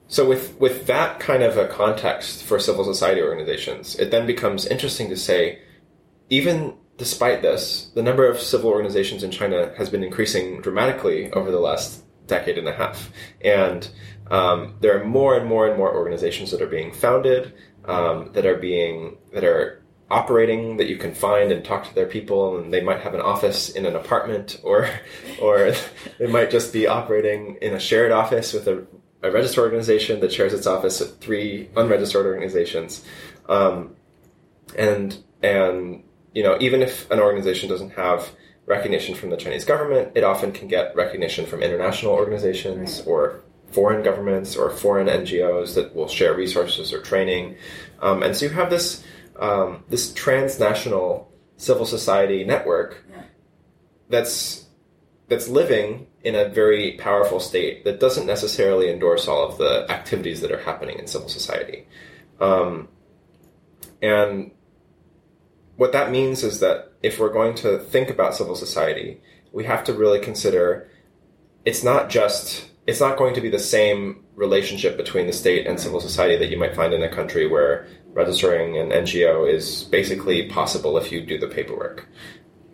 [0.09, 4.67] so with with that kind of a context for civil society organizations it then becomes
[4.67, 5.61] interesting to say
[6.29, 11.51] even despite this the number of civil organizations in China has been increasing dramatically over
[11.51, 13.11] the last decade and a half.
[13.43, 13.89] And
[14.31, 17.53] um, there are more and more and more organizations that are being founded
[17.87, 22.07] um, that are being that are operating that you can find and talk to their
[22.07, 24.89] people and they might have an office in an apartment or
[25.41, 25.73] or
[26.19, 28.87] they might just be operating in a shared office with a,
[29.23, 33.05] a registered organization that shares its office with three unregistered organizations
[33.49, 33.97] um,
[34.77, 36.03] and and
[36.35, 38.31] you know even if an organization doesn't have
[38.67, 43.07] recognition from the Chinese government it often can get recognition from international organizations Right.
[43.09, 43.41] or
[43.75, 47.57] foreign governments or foreign NGOs that will share resources or training.
[48.01, 49.05] Um, and so you have this
[49.41, 53.23] um, this transnational civil society network Yeah.
[54.09, 54.67] that's
[55.29, 60.41] that's living in a very powerful state that doesn't necessarily endorse all of the activities
[60.43, 61.87] that are happening in civil society.
[62.41, 62.89] Um,
[64.03, 64.53] and
[65.77, 69.21] what that means is that if we're going to think about civil society,
[69.53, 70.89] we have to really consider
[71.65, 75.79] it's not just it's not going to be the same relationship between the state and
[75.81, 80.49] civil society that you might find in a country where registering an NGO is basically
[80.49, 82.07] possible if you do the paperwork.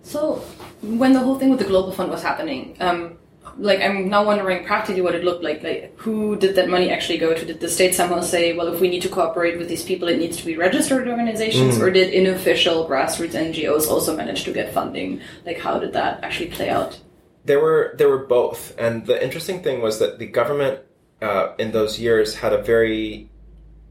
[0.03, 0.37] So,
[0.83, 3.18] when the whole thing with the Global Fund was happening, um,
[3.59, 5.62] like I'm now wondering practically what it looked like.
[5.62, 7.44] Like, who did that money actually go to?
[7.44, 10.18] Did the state somehow say, well, if we need to cooperate with these people, it
[10.18, 11.83] needs to be registered organizations, Mm.
[11.83, 15.20] or did unofficial grassroots NGOs also manage to get funding?
[15.44, 16.99] Like, how did that actually play out?
[17.44, 20.81] There were there were both, and the interesting thing was that the government
[21.22, 23.31] uh, in those years had a very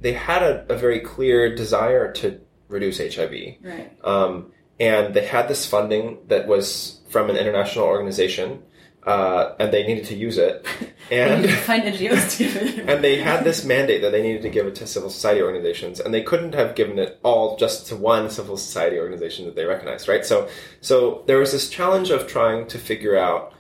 [0.02, 3.32] they had a, a very clear desire to reduce HIV.
[3.62, 3.92] Right.
[4.04, 8.64] um, and they had this funding that was from an international organization,
[9.04, 10.66] uh, and they needed to use it,
[11.12, 12.90] and find NGOs to give it.
[12.90, 16.00] and they had this mandate that they needed to give it to civil society organizations,
[16.00, 19.66] and they couldn't have given it all just to one civil society organization that they
[19.66, 20.26] recognized, right?
[20.26, 20.50] So,
[20.82, 23.54] so there was this challenge of trying to figure out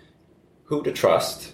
[0.65, 1.53] who to trust,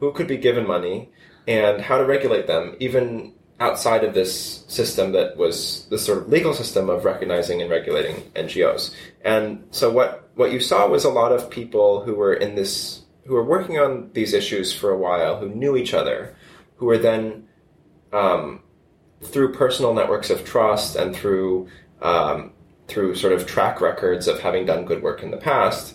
[0.00, 1.10] who could be given money,
[1.46, 6.28] and how to regulate them, even outside of this system that was the sort of
[6.28, 8.94] legal system of recognizing and regulating NGOs.
[9.24, 13.02] And so what what you saw was a lot of people who were in this
[13.28, 16.34] who were working on these issues for a while, who knew each other,
[16.76, 17.46] who were then
[18.10, 18.62] um,
[19.22, 21.68] through personal networks of trust and through
[22.00, 22.52] um,
[22.86, 25.94] through sort of track records of having done good work in the past,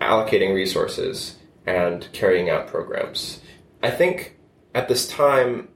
[0.00, 1.36] allocating resources
[1.66, 3.40] and carrying out programs.
[3.82, 4.36] I think
[4.72, 5.68] at this time,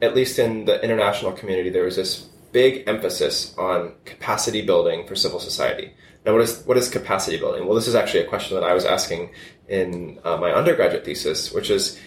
[0.00, 5.14] at least in the international community, there was this big emphasis on capacity building for
[5.14, 5.92] civil society.
[6.24, 7.66] Now, what is what is capacity building?
[7.66, 9.32] Well, this is actually a question that I was asking
[9.70, 11.98] in uh, my undergraduate thesis, which is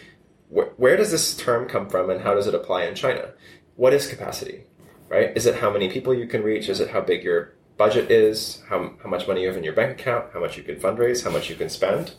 [0.54, 3.32] wh- where does this term come from and how does it apply in China?
[3.76, 4.66] What is capacity?
[5.10, 5.36] Right?
[5.36, 6.70] Is it how many people you can reach?
[6.70, 8.62] Is it how big your budget is?
[8.68, 10.28] How, how much money you have in your bank account?
[10.34, 11.24] How much you can fundraise?
[11.24, 12.14] How much you can spend?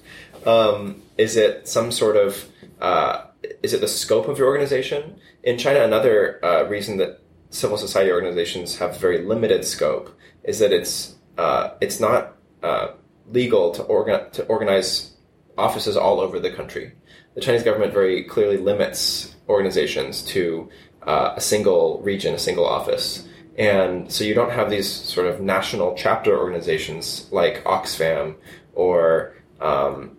[0.47, 2.49] Um, is it some sort of
[2.81, 3.27] uh,
[3.63, 5.19] is it the scope of your organization?
[5.43, 10.73] In China, another uh, reason that civil society organizations have very limited scope is that
[10.73, 12.89] it's uh, it's not uh,
[13.31, 15.14] legal to, orga- to organize
[15.57, 16.93] offices all over the country.
[17.35, 20.69] The Chinese government very clearly limits organizations to
[21.03, 23.27] uh, a single region, a single office.
[23.57, 28.37] And so you don't have these sort of national chapter organizations like Oxfam
[28.75, 30.17] or um,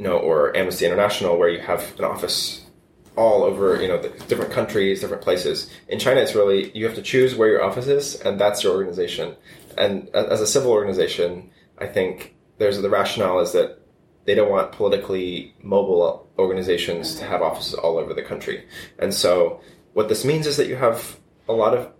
[0.00, 2.64] you know, or Amnesty International, where you have an office
[3.16, 5.70] all over, you know, the different countries, different places.
[5.88, 8.74] In China, it's really you have to choose where your office is, and that's your
[8.74, 9.36] organization.
[9.76, 13.79] And as a civil organization, I think there's the rationale is that
[14.30, 18.64] they don't want politically mobile organizations to have offices all over the country.
[19.00, 19.60] And so,
[19.94, 21.92] what this means is that you have a lot of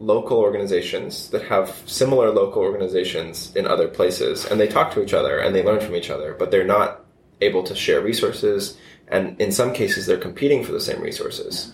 [0.00, 5.14] local organizations that have similar local organizations in other places, and they talk to each
[5.14, 7.04] other and they learn from each other, but they're not
[7.40, 11.72] able to share resources, and in some cases, they're competing for the same resources.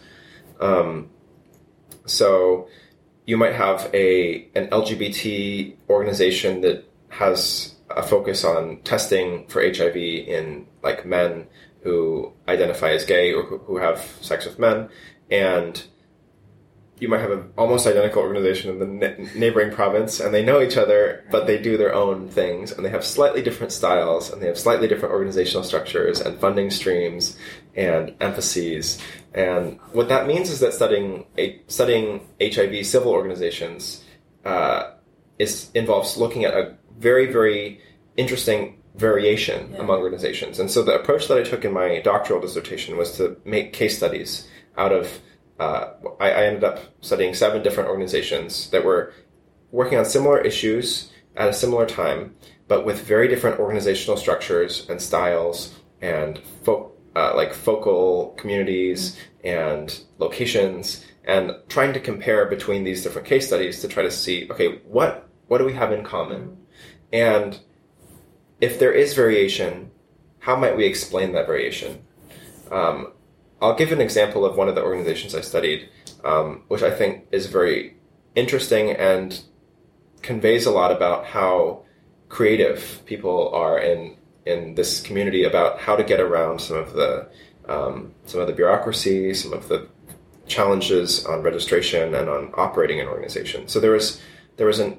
[0.60, 1.08] Um,
[2.04, 2.68] so
[3.24, 6.84] you might have a an LGBT organization that
[7.18, 11.46] has a focus on testing for HIV in like men
[11.82, 14.88] who identify as gay or who, have sex with men,
[15.30, 15.84] and
[16.98, 20.76] you might have an almost identical organization in the neighboring province, and they know each
[20.76, 24.46] other, but they do their own things, and they have slightly different styles, and they
[24.46, 27.36] have slightly different organizational structures and funding streams
[27.76, 29.00] and emphases.
[29.34, 34.02] And what that means is that studying a, studying HIV civil organizations
[34.44, 34.92] uh,
[35.38, 37.80] is involves looking at a very very
[38.16, 39.80] interesting variation Yeah.
[39.80, 40.60] among organizations.
[40.60, 43.96] And so the approach that I took in my doctoral dissertation was to make case
[43.96, 45.20] studies out of
[45.58, 49.12] uh, I, I ended up studying seven different organizations that were
[49.70, 52.34] working on similar issues at a similar time,
[52.68, 60.00] but with very different organizational structures and styles and fo- uh, like focal communities and
[60.18, 64.80] locations, and trying to compare between these different case studies to try to see, okay,
[64.84, 66.56] what what do we have in common,
[67.14, 67.60] and
[68.60, 69.92] if there is variation,
[70.40, 72.02] how might we explain that variation?
[72.72, 73.12] Um,
[73.62, 75.88] I'll give an example of one of the organizations I studied,
[76.24, 77.96] um, which I think is very
[78.34, 79.40] interesting and
[80.22, 81.84] conveys a lot about how
[82.28, 87.28] creative people are in in this community about how to get around some of the
[87.68, 89.86] um, some of the bureaucracy, some of the
[90.46, 93.68] challenges on registration and on operating an organization.
[93.68, 94.20] So there was
[94.56, 94.98] there was an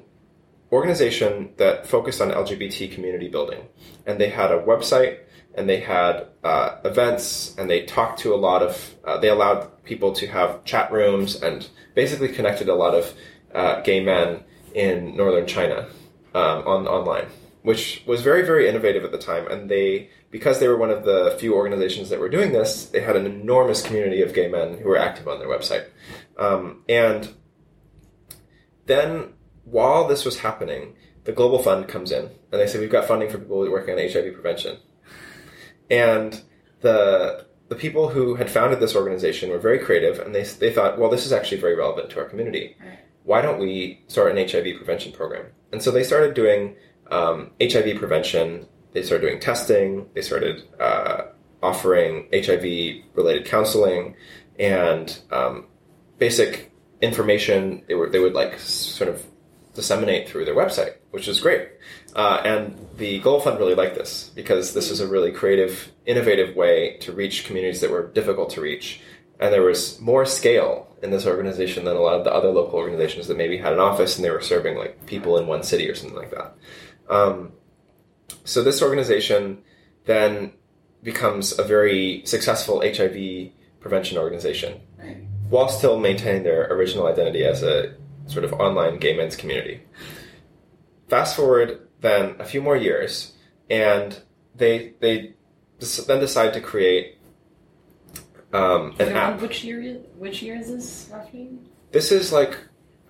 [0.72, 3.66] organization that focused on LGBT community building,
[4.06, 5.20] and they had a website
[5.54, 9.82] and they had uh, events and they talked to a lot of uh, they allowed
[9.84, 13.14] people to have chat rooms and basically connected a lot of
[13.54, 14.44] uh, gay men
[14.74, 15.88] in northern China
[16.34, 17.26] um, on online,
[17.62, 21.04] which was very very innovative at the time, and they because they were one of
[21.04, 24.76] the few organizations that were doing this, they had an enormous community of gay men
[24.78, 25.86] who were active on their website.
[26.36, 27.32] Um, and
[28.84, 29.32] then,
[29.66, 30.94] while this was happening,
[31.24, 34.00] the Global Fund comes in and they say, We've got funding for people working on
[34.00, 34.78] HIV prevention.
[35.90, 36.40] And
[36.80, 41.00] the the people who had founded this organization were very creative and they, they thought,
[41.00, 42.76] well, this is actually very relevant to our community.
[43.24, 45.46] Why don't we start an HIV prevention program?
[45.72, 46.76] And so they started doing
[47.10, 48.66] um, HIV prevention.
[48.92, 50.06] They started doing testing.
[50.14, 51.22] They started uh,
[51.60, 54.14] offering HIV related counseling
[54.60, 55.66] and um,
[56.18, 56.70] basic
[57.02, 57.82] information.
[57.88, 59.24] They were they would like sort of
[59.76, 61.68] disseminate through their website, which is great.
[62.14, 66.56] Uh, and the Global Fund really liked this because this is a really creative, innovative
[66.56, 69.00] way to reach communities that were difficult to reach.
[69.38, 72.78] And there was more scale in this organization than a lot of the other local
[72.78, 75.88] organizations that maybe had an office and they were serving like people in one city
[75.88, 76.54] or something like that.
[77.08, 77.52] Um,
[78.44, 79.58] so this organization
[80.06, 80.52] then
[81.02, 83.50] becomes a very successful HIV
[83.80, 84.80] prevention organization
[85.48, 87.94] while still maintaining their original identity as a
[88.26, 89.82] sort of online gay men's community.
[91.08, 93.32] Fast forward then a few more years,
[93.70, 94.20] and
[94.54, 95.34] they they
[96.06, 97.18] then decide to create
[98.52, 99.40] um, an Around app.
[99.40, 99.94] which year?
[100.18, 101.50] Which year is this roughly?
[101.92, 102.56] This is like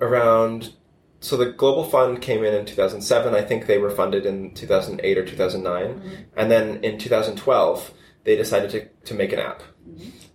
[0.01, 0.73] around.
[1.21, 3.35] So the Global Fund came in in 2007.
[3.35, 7.93] I think they were funded in 2008 or 2009, and then in 2012
[8.25, 9.63] they decided to to make an app.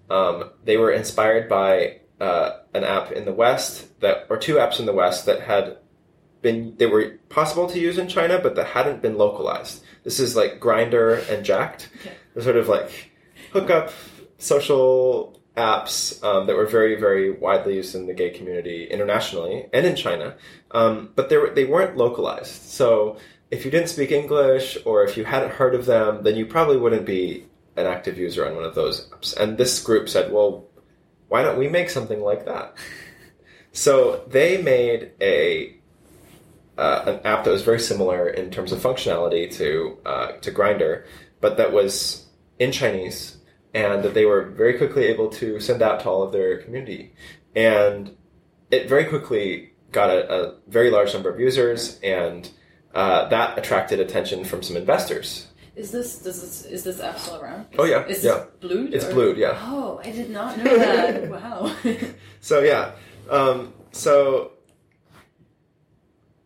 [0.10, 4.80] Um, they were inspired by uh, an app in the West that, or two apps
[4.80, 5.78] in the West that had
[6.44, 9.84] been they were possible to use in China, but that hadn't been localized.
[10.04, 11.88] This is like Grindr and Jack'd.
[12.00, 12.14] Okay.
[12.34, 13.12] They're sort of like
[13.52, 13.92] hookup
[14.38, 19.86] social apps um, that were very, very widely used in the gay community internationally and
[19.86, 20.36] in China.
[20.72, 22.70] Um, but they were they weren't localized.
[22.70, 23.18] So
[23.50, 26.78] if you didn't speak English or if you hadn't heard of them, then you probably
[26.78, 27.48] wouldn't be
[27.78, 29.36] an active user on one of those apps.
[29.36, 30.68] And this group said, well,
[31.32, 32.74] why don't we make something like that?
[33.72, 35.78] So they made a
[36.78, 41.06] uh, an app that was very similar in terms of functionality to uh, to Grindr,
[41.40, 42.26] but that was
[42.60, 43.38] in Chinese,
[43.74, 47.14] and that they were very quickly able to send out to all of their community,
[47.56, 48.14] and
[48.70, 52.50] it very quickly got a, a very large number of users, and
[52.94, 55.48] uh, that attracted attention from some investors.
[55.82, 57.66] Is this does this is this app still around?
[57.80, 58.36] Oh, yeah, Is yeah.
[58.36, 58.94] this Blued?
[58.94, 59.58] It's or- Blued, yeah.
[59.64, 61.30] Oh, I did not know that.
[61.36, 61.76] wow.
[62.40, 62.92] So yeah,
[63.30, 64.54] um, so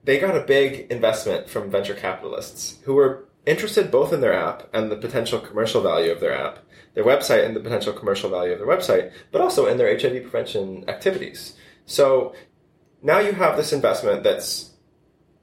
[0.05, 4.69] they got a big investment from venture capitalists who were interested both in their app
[4.73, 6.59] and the potential commercial value of their app,
[6.93, 10.23] their website and the potential commercial value of their website, but also in their HIV
[10.23, 11.55] prevention activities.
[11.85, 12.33] So
[13.01, 14.71] now you have this investment that's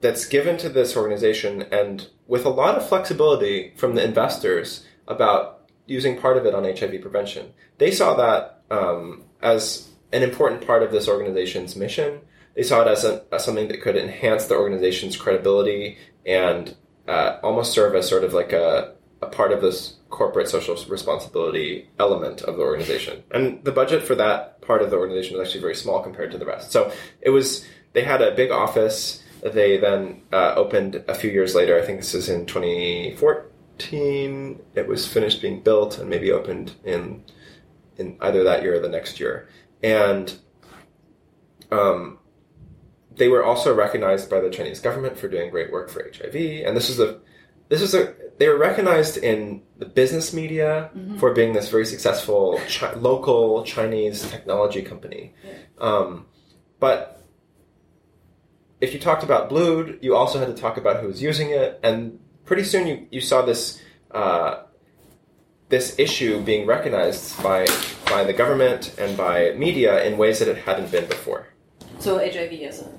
[0.03, 5.61] that's given to this organization and with a lot of flexibility from the investors about
[5.87, 7.53] using part of it on HIV prevention.
[7.77, 12.19] They saw that um, as an important part of this organization's mission.
[12.53, 16.75] They saw it as, a, as something that could enhance the organization's credibility and
[17.07, 21.89] uh, almost serve as sort of like a, a part of this corporate social responsibility
[21.97, 23.23] element of the organization.
[23.31, 26.37] And the budget for that part of the organization was actually very small compared to
[26.37, 26.71] the rest.
[26.71, 26.91] So
[27.21, 31.77] it was, they had a big office they then uh, opened a few years later.
[31.77, 34.61] I think this is in 2014.
[34.75, 37.23] It was finished being built and maybe opened in
[37.97, 39.47] in either that year or the next year.
[39.83, 40.33] And
[41.71, 42.19] um,
[43.15, 46.35] they were also recognized by the Chinese government for doing great work for HIV.
[46.35, 47.19] And this is a
[47.69, 50.89] this is a they were recognized in the business media
[51.19, 55.33] for being this very successful chi- local Chinese technology company.
[55.77, 56.25] Um,
[56.79, 57.22] but
[58.83, 61.79] if you talked about Blued, you also had to talk about who was using it,
[61.83, 63.81] and pretty soon you, you saw this
[64.11, 64.63] uh,
[65.69, 67.65] this issue being recognized by
[68.07, 71.47] by the government and by media in ways that it hadn't been before.
[71.99, 72.89] so HIV is a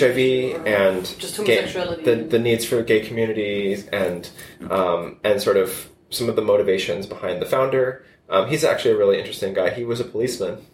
[0.00, 0.18] HIV
[0.66, 1.64] and Just gay-
[2.08, 4.28] the, the needs for gay communities and
[4.68, 8.04] um, and sort of some of the motivations behind the founder.
[8.28, 9.70] Um, he's actually a really interesting guy.
[9.70, 10.66] He was a policeman,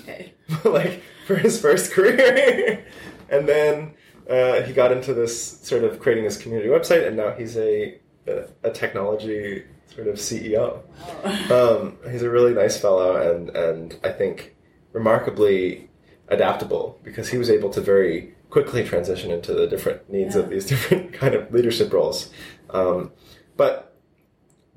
[0.00, 0.34] okay.
[0.64, 2.84] like for his first career,
[3.30, 3.94] and then
[4.30, 7.98] uh, he got into this sort of creating this community website, and now he's a
[8.26, 9.64] a, a technology
[9.94, 10.82] sort of CEO.
[11.24, 11.36] Wow.
[11.80, 14.54] Um, he's a really nice fellow, and and I think
[14.92, 15.88] remarkably
[16.28, 20.42] adaptable because he was able to very quickly transition into the different needs Yeah.
[20.42, 22.30] of these different kind of leadership roles.
[22.70, 23.12] Um,
[23.56, 23.96] but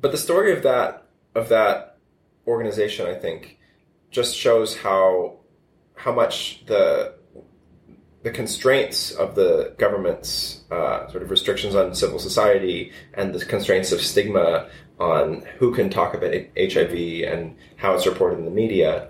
[0.01, 1.97] but the story of that of that
[2.47, 3.59] organization, I think,
[4.11, 5.37] just shows how
[5.95, 7.13] how much the
[8.24, 13.91] the constraints of the government's uh, sort of restrictions on civil society and the constraints
[13.91, 14.69] of stigma
[14.99, 16.93] on who can talk about HIV
[17.28, 19.09] and how it's reported in the media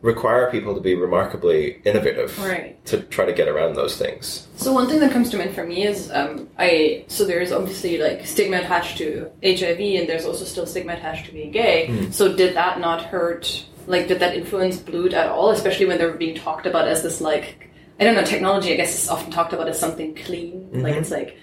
[0.00, 2.84] require people to be remarkably innovative Right.
[2.86, 4.46] to try to get around those things.
[4.56, 7.98] So one thing that comes to mind for me is um, I so there's obviously
[7.98, 12.08] like stigma attached to HIV and there's also still stigma attached to being gay.
[12.10, 13.64] So did that not hurt?
[13.88, 15.50] Like did that influence Blued at all?
[15.50, 17.67] Especially when they were being talked about as this like
[17.98, 18.72] I don't know technology.
[18.72, 20.70] I guess is often talked about as something clean.
[20.72, 21.00] Like mm-hmm.
[21.00, 21.38] it's like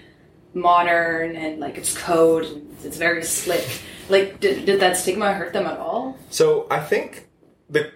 [0.54, 3.66] modern and like it's code and it's very slick.
[4.08, 6.18] Like did, did that stigma hurt them at all?
[6.30, 7.28] So I think
[7.68, 7.92] the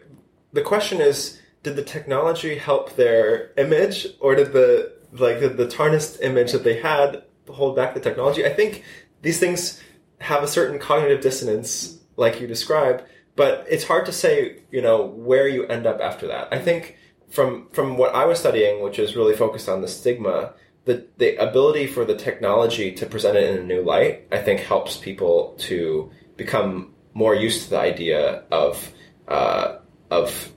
[0.52, 5.68] the question is, did the technology help their image, or did the like the, the
[5.68, 8.44] tarnished image that they had hold back the technology?
[8.44, 8.84] I think
[9.22, 9.80] these things
[10.20, 13.04] have a certain cognitive dissonance, like you describe,
[13.36, 16.48] but it's hard to say, you know, where you end up after that.
[16.52, 16.98] I think
[17.30, 20.54] from from what I was studying, which is really focused on the stigma,
[20.84, 24.60] the the ability for the technology to present it in a new light, I think
[24.60, 28.92] helps people to become more used to the idea of
[29.28, 29.78] uh,
[30.10, 30.52] of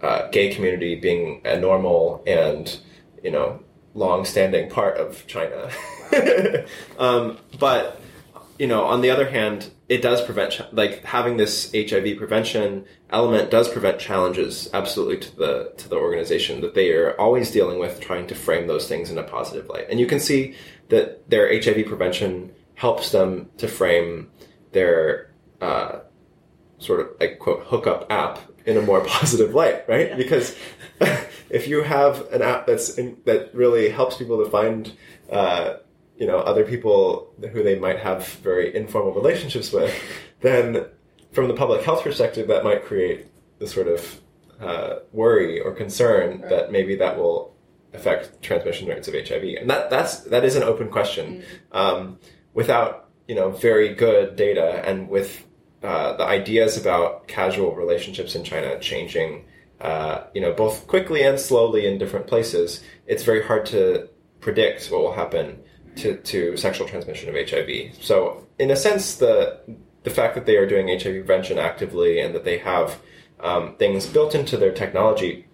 [0.00, 2.76] uh, gay community being a normal and
[3.22, 3.62] you know
[3.94, 5.70] long-standing part of China.
[6.98, 8.00] um, but
[8.58, 12.84] you know, on the other hand, it does prevent ch- like having this HIV prevention
[13.10, 17.78] element does prevent challenges absolutely to the to the organization that they are always dealing
[17.78, 19.86] with, trying to frame those things in a positive light.
[19.90, 20.54] And you can see
[20.88, 24.30] that their HIV prevention helps them to frame
[24.72, 26.00] their uh,
[26.78, 30.10] sort of like quote hookup app in a more positive light, right?
[30.10, 30.16] Yeah.
[30.16, 30.56] Because
[31.50, 34.92] if you have an app that's in, that really helps people to find,
[35.30, 35.74] uh,
[36.16, 39.92] you know, other people who they might have very informal relationships with,
[40.40, 40.86] then
[41.32, 43.26] from the public health perspective, that might create
[43.58, 44.20] the sort of
[44.60, 46.50] uh, worry or concern Right.
[46.50, 47.54] that maybe that will
[47.92, 51.42] affect transmission rates of HIV, and that that's that is an open question.
[51.72, 52.18] Um,
[52.52, 55.44] without you know very good data and with
[55.82, 59.44] uh, the ideas about casual relationships in China changing,
[59.80, 64.08] uh, you know, both quickly and slowly in different places, it's very hard to
[64.40, 65.58] predict what will happen
[65.96, 67.94] to, to sexual transmission of HIV.
[68.00, 69.60] So, in a sense, the
[70.04, 73.00] the fact that they are doing HIV prevention actively and that they have
[73.40, 75.46] um, things built into their technology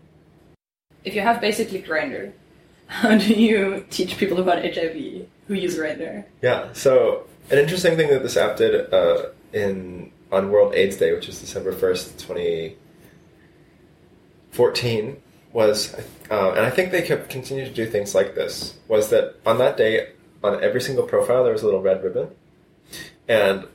[1.05, 2.33] If you have basically Grindr,
[2.87, 6.25] how do you teach people about HIV who use Grindr?
[6.43, 6.73] Yeah.
[6.73, 11.29] So an interesting thing that this app did uh, in on World AIDS Day, which
[11.29, 12.77] is December first, twenty
[14.51, 15.23] fourteen,
[15.53, 15.95] was,
[16.31, 18.77] uh, and I think they kept continue to do things like this.
[18.89, 20.09] Was that on that day
[20.43, 22.31] on every single profile there was a little red ribbon,
[23.29, 23.67] and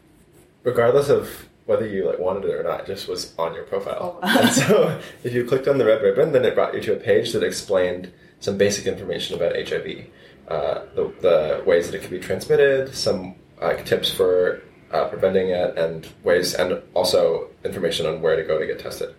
[0.63, 4.19] regardless of whether you like wanted it or not, it just was on your profile.
[4.21, 4.39] Oh.
[4.39, 6.97] and so if you clicked on the red ribbon, then it brought you to a
[6.97, 10.05] page that explained some basic information about HIV,
[10.47, 14.61] uh, the, the ways that it can be transmitted, some like tips for
[14.91, 19.15] uh, preventing it, and ways, and also information on where to go to get tested.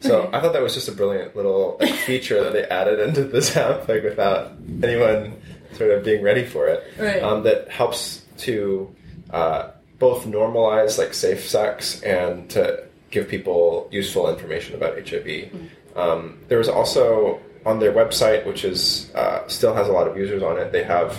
[0.00, 3.24] So I thought that was just a brilliant little like, feature that they added into
[3.24, 4.52] this app, like without
[4.82, 5.40] anyone
[5.74, 6.84] sort of being ready for it.
[6.98, 7.22] Right.
[7.22, 8.94] Um, that helps to
[9.30, 15.52] uh, both normalize like safe sex and to give people useful information about HIV.
[15.94, 20.16] Um, there was also on their website, which is uh, still has a lot of
[20.16, 20.72] users on it.
[20.72, 21.18] They have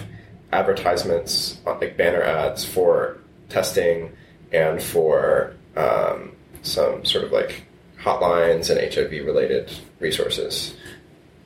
[0.52, 3.18] advertisements, uh, like banner ads for
[3.50, 4.12] testing
[4.52, 7.64] and for um, some sort of like
[8.00, 10.76] hotlines and HIV related resources.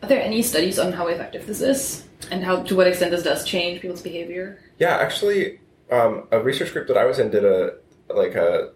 [0.04, 2.07] Are there any studies on how effective this is?
[2.32, 4.60] And how to what extent this does change people's behavior?
[4.80, 5.60] Yeah, actually,
[5.92, 7.76] um, a research group that I was in did a
[8.10, 8.72] like a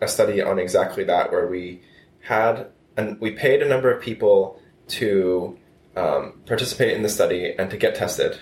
[0.00, 1.82] a study on exactly that, where we
[2.20, 5.56] had and we paid a number of people to
[5.96, 8.38] um, participate in the study and to get tested,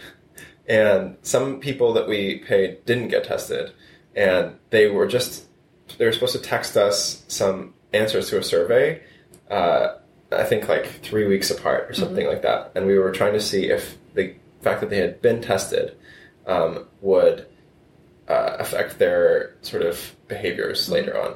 [0.69, 3.73] and some people that we paid didn't get tested,
[4.15, 5.45] and they were just
[5.99, 9.03] they were supposed to text us some answers to a survey.
[9.51, 9.97] Uh,
[10.33, 13.41] I think like three weeks apart or something like that, and we were trying to
[13.41, 13.97] see if
[14.67, 15.97] fact that they had been tested
[16.47, 17.47] um, would
[18.29, 21.33] uh, affect their sort of behaviors later on.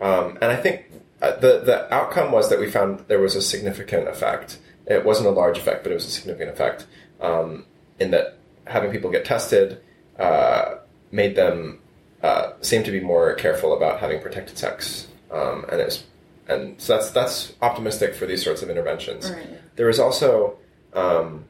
[0.00, 0.90] Um, and I think
[1.20, 4.58] uh, the the outcome was that we found there was a significant effect.
[4.86, 6.86] It wasn't a large effect, but it was a significant effect
[7.20, 7.64] um,
[7.98, 9.80] in that having people get tested
[10.18, 10.76] uh,
[11.10, 11.80] made them
[12.22, 16.04] uh, seem to be more careful about having protected sex, um, and it's
[16.48, 19.30] and so that's that's optimistic for these sorts of interventions.
[19.30, 19.76] Right.
[19.76, 20.58] There was also
[20.94, 21.44] um,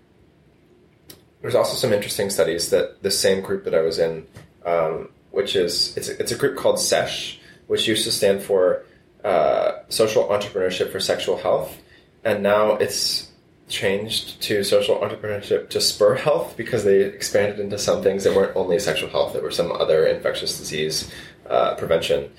[1.45, 4.27] there's also some interesting studies that the same group that I was in,
[4.65, 8.83] um, which is it's a, it's a group called SESH, which used to stand for
[9.23, 11.83] uh, Social Entrepreneurship for Sexual Health,
[12.25, 13.31] and now it's
[13.69, 18.57] changed to Social Entrepreneurship to Spur Health because they expanded into some things that weren't
[18.57, 21.13] only sexual health; that were some other infectious disease
[21.51, 22.33] uh, prevention.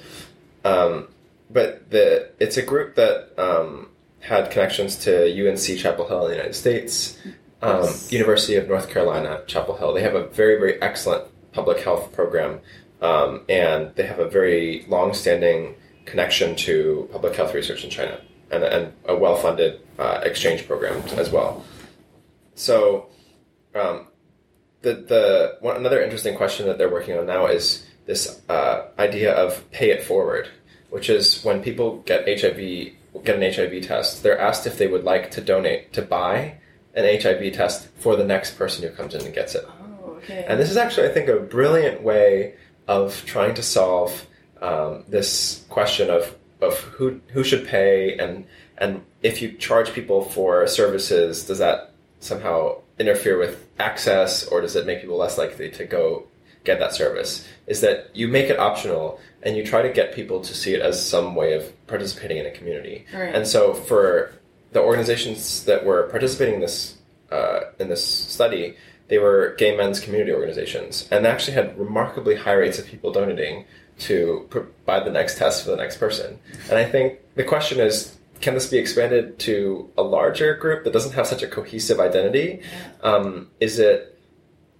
[0.63, 1.09] Um,
[1.51, 3.89] but the it's a group that um,
[4.19, 7.19] had connections to UNC Chapel Hill in the United States,
[7.61, 9.93] um, University of North Carolina Chapel Hill.
[9.93, 12.59] They have a very very excellent public health program,
[13.01, 15.75] um, and they have a very long-standing
[16.05, 18.19] connection to public health research in China,
[18.51, 21.65] and, and a well-funded uh, exchange program as well.
[22.55, 23.07] So,
[23.73, 24.07] um,
[24.81, 29.33] the the one, another interesting question that they're working on now is this uh, idea
[29.33, 30.49] of pay it forward,
[30.89, 32.93] which is when people get HIV
[33.23, 36.55] get an HIV test, they're asked if they would like to donate to buy
[36.95, 39.65] an HIV test for the next person who comes in and gets it.
[39.67, 40.45] Oh, okay.
[40.47, 42.55] And this is actually, I think, a brilliant way
[42.87, 44.25] of trying to solve
[44.61, 48.45] um, this question of, of who who should pay and
[48.77, 54.75] and if you charge people for services, does that somehow interfere with access or does
[54.75, 56.25] it make people less likely to go
[56.63, 57.47] get that service?
[57.67, 60.81] Is that you make it optional and you try to get people to see it
[60.81, 63.05] as some way of participating in a community.
[63.13, 63.33] Right.
[63.33, 64.33] And so for
[64.75, 66.97] the organizations that were participating in this
[67.31, 68.75] uh, in this study,
[69.07, 73.09] they were gay men's community organizations, and they actually had remarkably high rates of people
[73.11, 73.63] donating
[73.97, 76.37] to provide the next test for the next person.
[76.69, 80.91] And I think the question is, can this be expanded to a larger group that
[80.91, 82.61] doesn't have such a cohesive identity?
[83.01, 84.19] Um, is it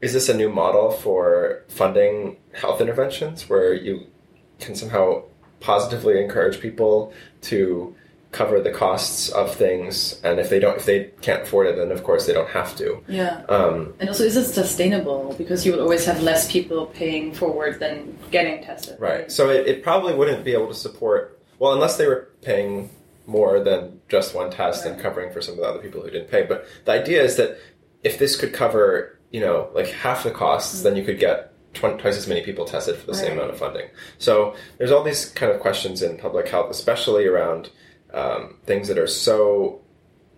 [0.02, 4.08] is this a new model for funding health interventions where you
[4.60, 5.24] can somehow
[5.62, 7.96] positively encourage people to
[8.36, 11.90] cover the costs of things and if they don't if they can't afford it then
[11.90, 13.44] of course they don't have to yeah.
[13.48, 15.34] um, And also, is it sustainable?
[15.38, 19.00] Because you will always have less people paying forward than getting tested.
[19.00, 22.90] right so it, it probably wouldn't be able to support well unless they were paying
[23.26, 26.30] more than just one test and covering for some of the other people who didn't
[26.30, 27.58] pay but the idea is that
[28.04, 32.18] if this could cover you know like half the costs then you could get twice
[32.18, 35.52] as many people tested for the same amount of funding so there's all these kind
[35.52, 37.70] of questions in public health especially around
[38.16, 39.82] um, things that are so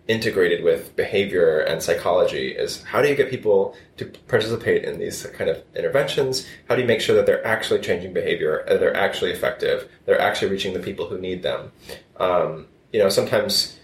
[0.08, 5.24] integrated with behavior and psychology is how do you get people to participate in these
[5.36, 6.46] kind of interventions?
[6.66, 10.20] How do you make sure that they're actually changing behavior that they're actually effective they're
[10.20, 11.72] actually reaching the people who need them?
[12.16, 13.78] Um, you know sometimes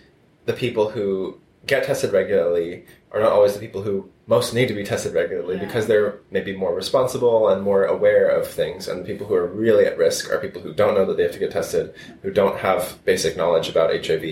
[0.47, 4.75] the people who get tested regularly are not always the people who most need to
[4.75, 5.65] be tested regularly Yeah.
[5.65, 9.47] because they're maybe more responsible and more aware of things and the people who are
[9.47, 12.31] really at risk are people who don't know that they have to get tested who
[12.31, 14.25] don't have basic knowledge about hiv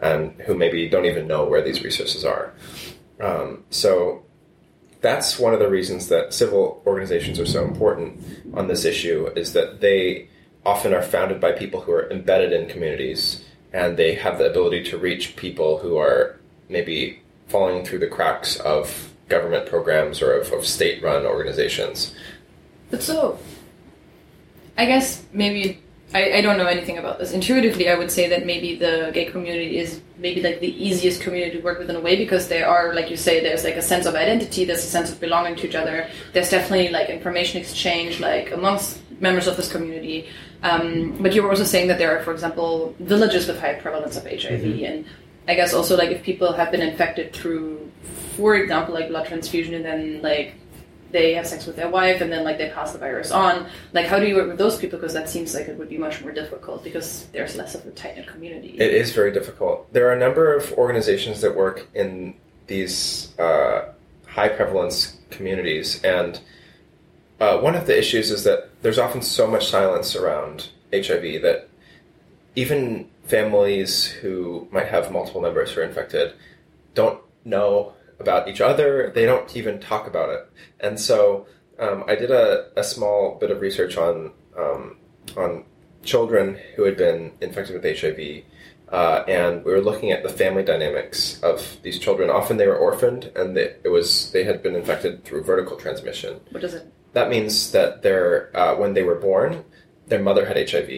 [0.00, 2.52] and who maybe don't even know where these resources are
[3.20, 4.22] um, so
[5.00, 8.20] that's one of the reasons that civil organizations are so important
[8.54, 10.28] on this issue is that they
[10.64, 14.84] often are founded by people who are embedded in communities and they have the ability
[14.84, 16.38] to reach people who are
[16.68, 22.14] maybe falling through the cracks of government programs or of, of state-run organizations.
[22.90, 23.38] But so,
[24.76, 25.82] I guess maybe
[26.14, 27.32] I, I don't know anything about this.
[27.32, 31.56] Intuitively, I would say that maybe the gay community is maybe like the easiest community
[31.56, 33.82] to work with in a way because there are, like you say, there's like a
[33.82, 36.08] sense of identity, there's a sense of belonging to each other.
[36.32, 40.28] There's definitely like information exchange, like amongst members of this community.
[40.62, 44.16] Um, but you were also saying that there are, for example, villages with high prevalence
[44.16, 45.04] of HIV, and
[45.48, 47.90] I guess also like if people have been infected through,
[48.36, 50.54] for example, like blood transfusion, and then like
[51.12, 54.06] they have sex with their wife and then like they pass the virus on like
[54.06, 56.22] how do you work with those people because that seems like it would be much
[56.22, 59.92] more difficult because there's less of a tight knit community It is very difficult.
[59.92, 62.34] There are a number of organizations that work in
[62.66, 63.92] these uh,
[64.26, 66.40] high prevalence communities, and
[67.40, 71.68] uh, one of the issues is that there's often so much silence around HIV that
[72.54, 76.34] even families who might have multiple members who are infected
[76.92, 79.10] don't know about each other.
[79.14, 80.42] They don't even talk about it.
[80.80, 81.46] And so
[81.78, 84.98] um, I did a, a small bit of research on um,
[85.36, 85.64] on
[86.04, 88.44] children who had been infected with HIV.
[88.90, 92.28] Uh, and we were looking at the family dynamics of these children.
[92.28, 96.38] Often they were orphaned, and they, it was they had been infected through vertical transmission.
[96.50, 99.64] what does it That means that their uh, when they were born,
[100.08, 100.90] their mother had HIV,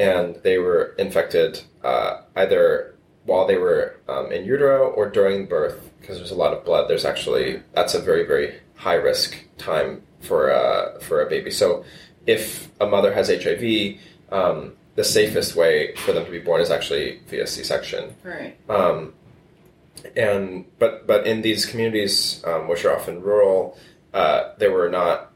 [0.00, 2.94] and they were infected uh, either
[3.24, 6.88] while they were um, in utero or during birth because there's a lot of blood.
[6.88, 11.50] There's actually that's a very very high risk time for uh, for a baby.
[11.50, 11.84] So
[12.26, 13.98] if a mother has HIV,
[14.32, 18.14] um, the safest way for them to be born is actually via C-section.
[18.24, 19.12] right Um,
[20.16, 23.76] and but but in these communities, um, which are often rural,
[24.14, 25.30] uh, there were not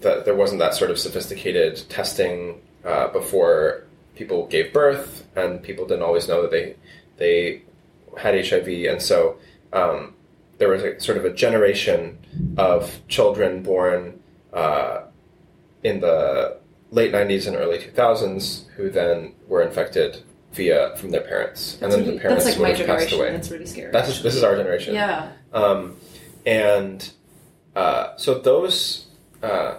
[0.00, 3.84] that there wasn't that sort of sophisticated testing uh, before
[4.20, 6.76] people gave birth, and people didn't always know that they
[7.16, 7.62] they
[8.18, 9.38] had HIV, and so
[9.72, 10.14] um,
[10.58, 12.18] there was a sort of a generation
[12.58, 14.20] of children born
[14.52, 15.04] uh,
[15.82, 16.58] in the
[16.90, 22.00] late 90s and early 2000s who then were infected via from their parents, and then
[22.00, 23.20] really- the parents that's like would my have passed generation.
[23.20, 23.32] away.
[23.36, 23.90] That's really scary.
[23.92, 24.92] That's this is our generation.
[24.94, 25.32] yeah.
[25.54, 25.96] Um,
[26.44, 27.10] and
[27.74, 29.06] uh, so those
[29.42, 29.78] uh,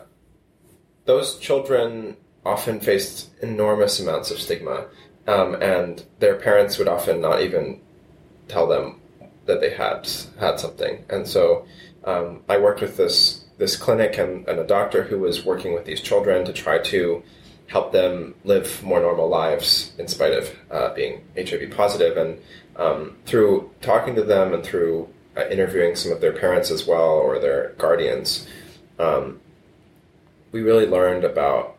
[1.05, 4.85] those children often faced enormous amounts of stigma,
[5.27, 7.79] um, and their parents would often not even
[8.47, 8.99] tell them
[9.45, 10.07] that they had
[10.39, 11.03] had something.
[11.09, 11.65] And so
[12.03, 15.85] um, I worked with this this clinic and, and a doctor who was working with
[15.85, 17.21] these children to try to
[17.67, 22.17] help them live more normal lives in spite of uh, being HIV positive.
[22.17, 22.41] And
[22.75, 27.11] um, through talking to them and through uh, interviewing some of their parents as well
[27.11, 28.47] or their guardians,
[28.97, 29.39] um,
[30.51, 31.77] we really learned about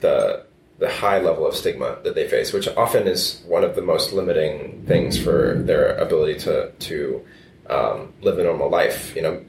[0.00, 0.44] the
[0.78, 4.12] the high level of stigma that they face, which often is one of the most
[4.12, 7.24] limiting things for their ability to to
[7.68, 9.14] um, live a normal life.
[9.16, 9.44] You know,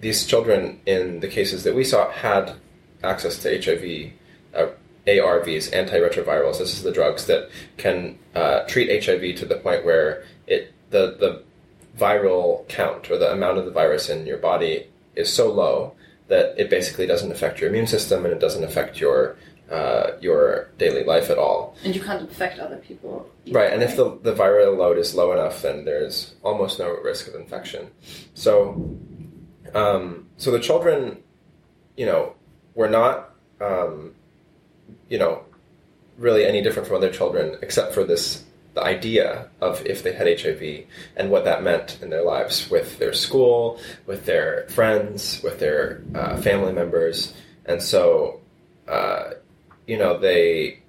[0.00, 2.54] these children, in the cases that we saw, had
[3.02, 4.12] access to HIV,
[4.54, 4.72] uh,
[5.06, 6.58] ARVs, antiretrovirals.
[6.58, 11.16] This is the drugs that can uh, treat HIV to the point where it the
[11.18, 11.42] the
[11.98, 15.92] viral count or the amount of the virus in your body is so low
[16.28, 19.36] that it basically doesn't affect your immune system and it doesn't affect your
[19.70, 21.76] uh, your daily life at all.
[21.84, 23.30] And you can't infect other people.
[23.46, 26.90] either, Right, and if the, the viral load is low enough, then there's almost no
[26.90, 27.88] risk of infection.
[28.34, 28.98] So,
[29.74, 31.22] um, so the children,
[31.96, 32.34] you know,
[32.74, 34.14] were not, um,
[35.08, 35.44] you know,
[36.18, 38.44] really any different from other children, except for this
[38.74, 40.84] the idea of if they had HIV
[41.16, 46.02] and what that meant in their lives with their school, with their friends, with their
[46.14, 47.34] uh, family members,
[47.66, 48.40] and so,
[48.86, 49.30] uh,
[49.86, 50.80] you know, they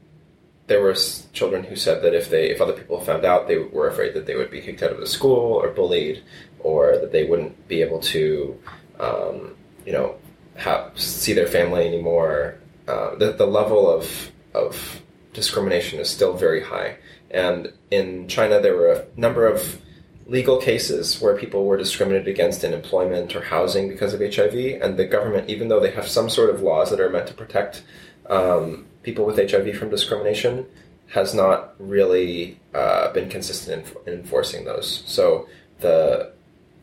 [0.67, 0.95] there were
[1.33, 4.25] children who said that if they if other people found out they were afraid that
[4.25, 6.23] they would be kicked out of the school or bullied
[6.59, 8.57] or that they wouldn't be able to
[8.99, 9.53] um,
[9.85, 10.15] you know
[10.55, 12.55] have, see their family anymore.
[12.87, 15.01] Uh, the, the level of of
[15.33, 16.97] discrimination is still very high.
[17.31, 19.81] And in China there were a number of
[20.25, 24.95] legal cases where people were discriminated against in employment or housing because of HIV and
[24.95, 27.83] the government even though they have some sort of laws that are meant to protect
[28.31, 30.65] um, people with HIV from discrimination
[31.09, 35.03] has not really uh, been consistent in, in enforcing those.
[35.05, 35.47] So
[35.81, 36.31] the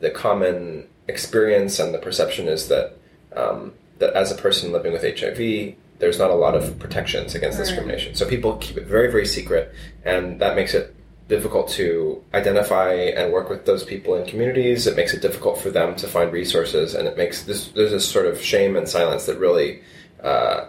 [0.00, 2.96] the common experience and the perception is that
[3.34, 7.58] um, that as a person living with HIV, there's not a lot of protections against
[7.58, 7.64] Right.
[7.64, 8.14] discrimination.
[8.14, 9.72] So people keep it very very secret,
[10.04, 10.94] and that makes it
[11.28, 14.86] difficult to identify and work with those people in communities.
[14.86, 18.06] It makes it difficult for them to find resources, and it makes this there's this
[18.06, 19.80] sort of shame and silence that really
[20.22, 20.66] uh,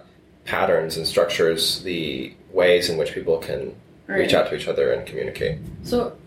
[0.49, 3.75] patterns and structures the ways in which people can
[4.07, 5.59] reach out to each other and communicate.
[5.83, 6.17] So,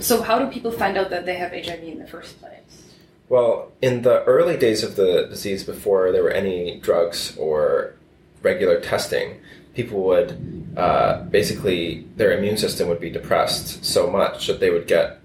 [0.00, 2.50] so how do people find out that they have HIV in the first place?
[3.28, 7.94] Well, in the early days of the disease, before there were any drugs or
[8.42, 9.40] regular testing,
[9.74, 14.88] people would uh, basically their immune system would be depressed so much that they would
[14.88, 15.20] get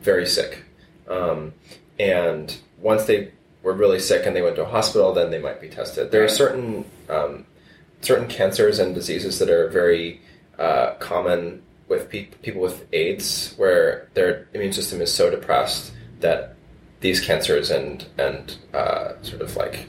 [0.00, 0.64] very sick.
[1.08, 1.52] Um,
[2.00, 3.30] and once they
[3.62, 6.10] were really sick and they went to a hospital, then they might be tested.
[6.10, 7.46] There are certain um,
[8.00, 10.20] certain cancers and diseases that are very
[10.58, 16.54] uh, common with pe- people with AIDS, where their immune system is so depressed that
[17.00, 19.86] these cancers and and uh, sort of like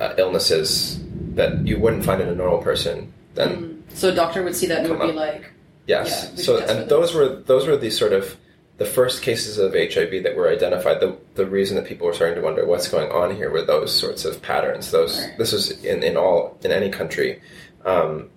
[0.00, 1.00] uh, illnesses
[1.34, 4.80] that you wouldn't find in a normal person, then So a doctor would see that
[4.80, 5.14] and would be up.
[5.16, 5.52] like,
[5.86, 6.30] Yes.
[6.34, 8.36] Yeah, so and those were those were the sort of
[8.78, 11.00] the first cases of HIV that were identified.
[11.00, 13.94] The the reason that people were starting to wonder what's going on here were those
[13.94, 14.90] sorts of patterns.
[14.90, 15.38] Those Right.
[15.38, 17.40] this was in, in all in any country,
[17.84, 18.28] um,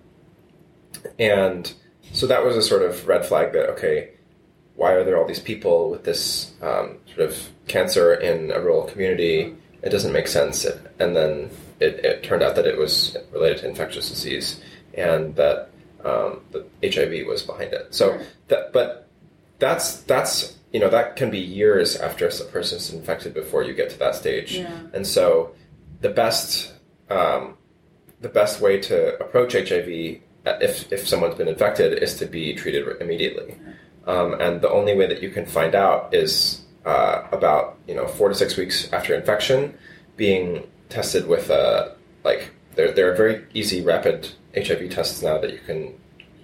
[1.18, 1.72] and
[2.12, 4.10] so that was a sort of red flag that okay,
[4.76, 8.84] why are there all these people with this um, sort of cancer in a rural
[8.84, 9.54] community?
[9.82, 10.64] It doesn't make sense.
[10.98, 14.60] And then it, it turned out that it was related to infectious disease,
[14.94, 15.70] and that
[16.04, 17.94] um, the HIV was behind it.
[17.94, 18.26] So Right.
[18.48, 19.08] that, but
[19.60, 23.90] that's that's you know that can be years after a person's infected before you get
[23.90, 24.56] to that stage.
[24.56, 24.72] Yeah.
[24.92, 25.54] And so
[26.00, 26.74] the best
[27.08, 27.56] um,
[28.20, 32.54] the best way to approach HIV uh, if if someone's been infected is to be
[32.54, 33.56] treated immediately.
[34.06, 38.06] Um, and the only way that you can find out is uh, about you know
[38.08, 39.76] four to six weeks after infection,
[40.16, 45.52] being tested with a like there there are very easy rapid HIV tests now that
[45.52, 45.94] you can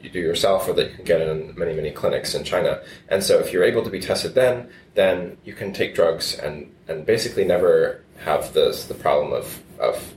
[0.07, 2.81] you do yourself or that you can get in many many clinics in China.
[3.09, 6.73] And so if you're able to be tested then, then you can take drugs and
[6.89, 10.15] and basically never have this the problem of of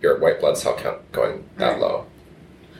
[0.00, 1.80] your white blood cell count going that Right.
[1.80, 2.06] low.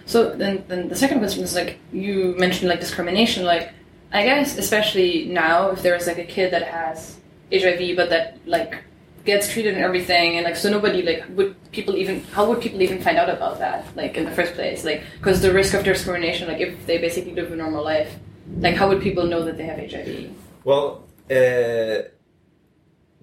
[0.06, 3.44] So then, then the second question is like you mentioned like discrimination.
[3.44, 3.72] Like
[4.12, 7.16] I guess especially now, if there's like a kid that has
[7.52, 8.82] HIV but that like
[9.24, 12.80] gets treated and everything, and like so nobody like would people even how would people
[12.82, 14.84] even find out about that like in the first place?
[14.84, 18.14] Like because the risk of discrimination, like if they basically live a normal life,
[18.58, 20.30] like how would people know that they have HIV?
[20.64, 22.08] Well, uh,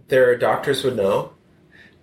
[0.07, 1.33] their doctors would know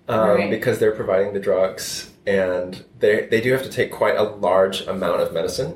[0.09, 0.51] um, Right.
[0.51, 4.83] because they're providing the drugs, and they they do have to take quite a large
[4.87, 5.75] amount of medicine,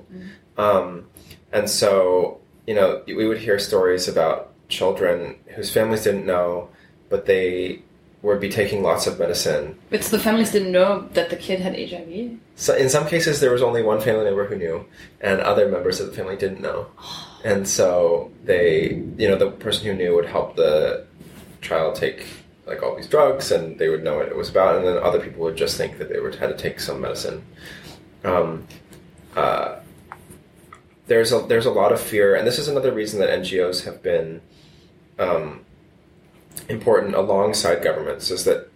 [0.57, 1.07] um,
[1.53, 6.69] and so you know we would hear stories about children whose families didn't know,
[7.11, 7.83] but they
[8.23, 9.77] would be taking lots of medicine.
[9.91, 12.39] It's the families didn't know that the kid had HIV.
[12.55, 14.87] So in some cases, there was only one family member who knew,
[15.21, 16.87] and other members of the family didn't know.
[17.45, 21.05] And so they, you know, the person who knew would help the
[21.61, 22.25] child take
[22.69, 25.19] like all these drugs, and they would know what it was about, and then other
[25.19, 27.45] people would just think that they would had to take some medicine.
[28.23, 28.69] Um,
[29.35, 29.81] uh,
[31.09, 34.05] there's a there's a lot of fear, and this is another reason that NGOs have
[34.05, 34.41] been
[35.19, 35.65] um,
[36.69, 38.31] important alongside governments.
[38.31, 38.69] Is that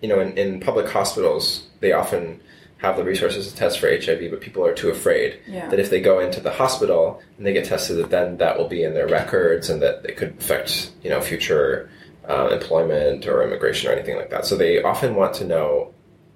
[0.00, 2.40] you know in, in public hospitals they often
[2.78, 5.68] have the resources to test for HIV, but people are too afraid Yeah.
[5.68, 8.68] that if they go into the hospital and they get tested, that then that will
[8.68, 11.90] be in their records and that it could affect you know future
[12.28, 14.44] uh, employment or immigration or anything like that.
[14.46, 15.92] So they often want to know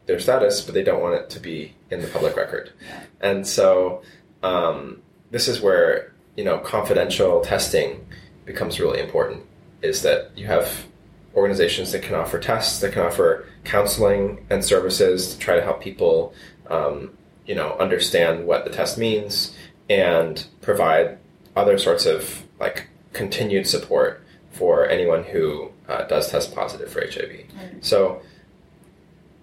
[0.07, 2.73] their status, but they don't want it to be in the public record.
[3.21, 4.03] And so
[4.43, 5.01] um,
[5.31, 8.05] this is where you know confidential testing
[8.47, 9.45] becomes really important.
[9.83, 10.87] Is that you have
[11.35, 15.81] organizations that can offer tests, that can offer counseling and services to try to help
[15.81, 16.35] people,
[16.69, 17.11] um,
[17.47, 19.55] you know, understand what the test means
[19.89, 21.19] and provide
[21.57, 27.45] other sorts of like continued support for anyone who uh, does test positive for HIV.
[27.81, 28.23] So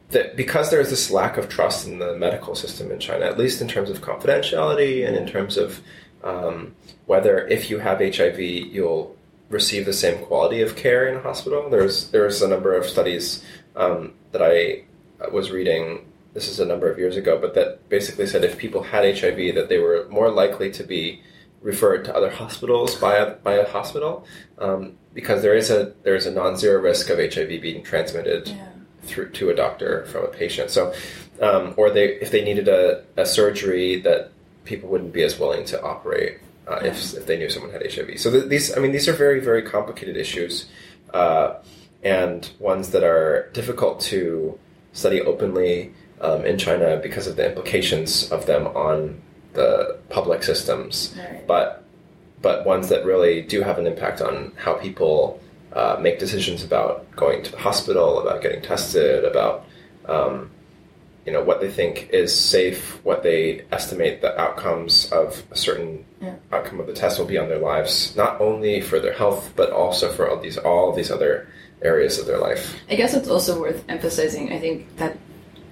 [0.09, 3.61] that because there's this lack of trust in the medical system in China, at least
[3.61, 5.81] in terms of confidentiality and in terms of
[6.23, 6.75] um,
[7.05, 9.15] whether if you have HIV, you'll
[9.49, 11.69] receive the same quality of care in a hospital.
[11.69, 13.43] There's there's a number of studies
[13.75, 14.83] um, that I
[15.31, 16.05] was reading.
[16.33, 19.55] This is a number of years ago, but that basically said if people had HIV,
[19.55, 21.21] that they were more likely to be
[21.61, 24.25] referred to other hospitals by a, by a hospital
[24.59, 28.55] um, because there is a there is a non-zero risk of HIV being transmitted
[29.03, 30.69] through to a doctor from a patient.
[30.69, 30.93] So,
[31.41, 34.31] um, or they if they needed a, a surgery that
[34.65, 36.39] people wouldn't be as willing to operate
[36.69, 38.19] uh, if if they knew someone had HIV.
[38.19, 40.67] So th- these I mean these are very very complicated issues,
[41.13, 41.55] uh,
[42.03, 44.57] and ones that are difficult to
[44.93, 49.21] study openly um, in China because of the implications of them on
[49.53, 51.45] the public systems Right.
[51.47, 51.83] but
[52.41, 55.41] but ones that really do have an impact on how people
[55.73, 59.65] uh, make decisions about going to the hospital, about getting tested, about
[60.05, 60.49] um,
[61.25, 66.05] you know what they think is safe, what they estimate the outcomes of a certain
[66.21, 66.35] Yeah.
[66.51, 69.71] outcome of the test will be on their lives, not only for their health but
[69.71, 71.47] also for all these all these other
[71.81, 72.75] areas of their life.
[72.89, 74.51] I guess it's also worth emphasizing.
[74.51, 75.17] I think that,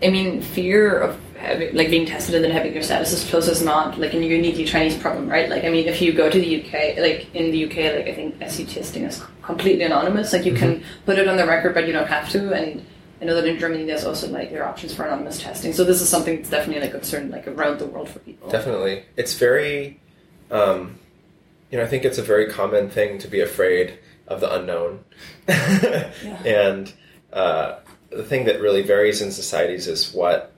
[0.02, 3.62] I mean, fear of having, like being tested and then having your status disclosed is
[3.62, 5.50] not like a uniquely Chinese problem, right?
[5.50, 8.14] Like, I mean, if you go to the UK, like in the UK, like I
[8.14, 10.34] think SU testing is completely anonymous.
[10.34, 10.82] Like, you mm-hmm.
[10.82, 12.54] can put it on the record, but you don't have to.
[12.54, 12.86] And
[13.22, 15.74] I know that in Germany, there's also like there are options for anonymous testing.
[15.74, 18.50] So this is something that's definitely like a concern like around the world for people.
[18.50, 20.00] Definitely, it's very,
[20.52, 21.00] um,
[21.72, 25.04] you know, I think it's a very common thing to be afraid of the unknown,
[25.48, 26.94] and
[27.34, 30.54] uh, the thing that really varies in societies is what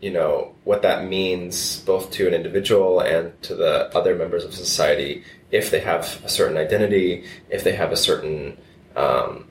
[0.00, 4.52] you know what that means both to an individual and to the other members of
[4.52, 5.22] society
[5.52, 8.56] if they have a certain identity, if they have a certain,
[8.96, 9.46] um,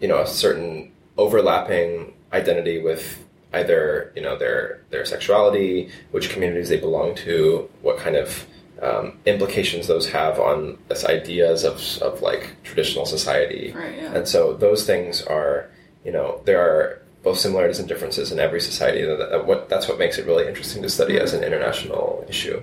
[0.00, 6.68] you know, a certain overlapping identity with either you know their their sexuality, which communities
[6.68, 8.46] they belong to, what kind of
[8.82, 14.14] um, implications those have on this ideas of of like traditional society, Right, yeah.
[14.14, 15.70] and so those things are
[16.04, 19.02] you know there are both similarities and differences in every society.
[19.02, 22.60] that- what that's what makes it really interesting to study as an international issue.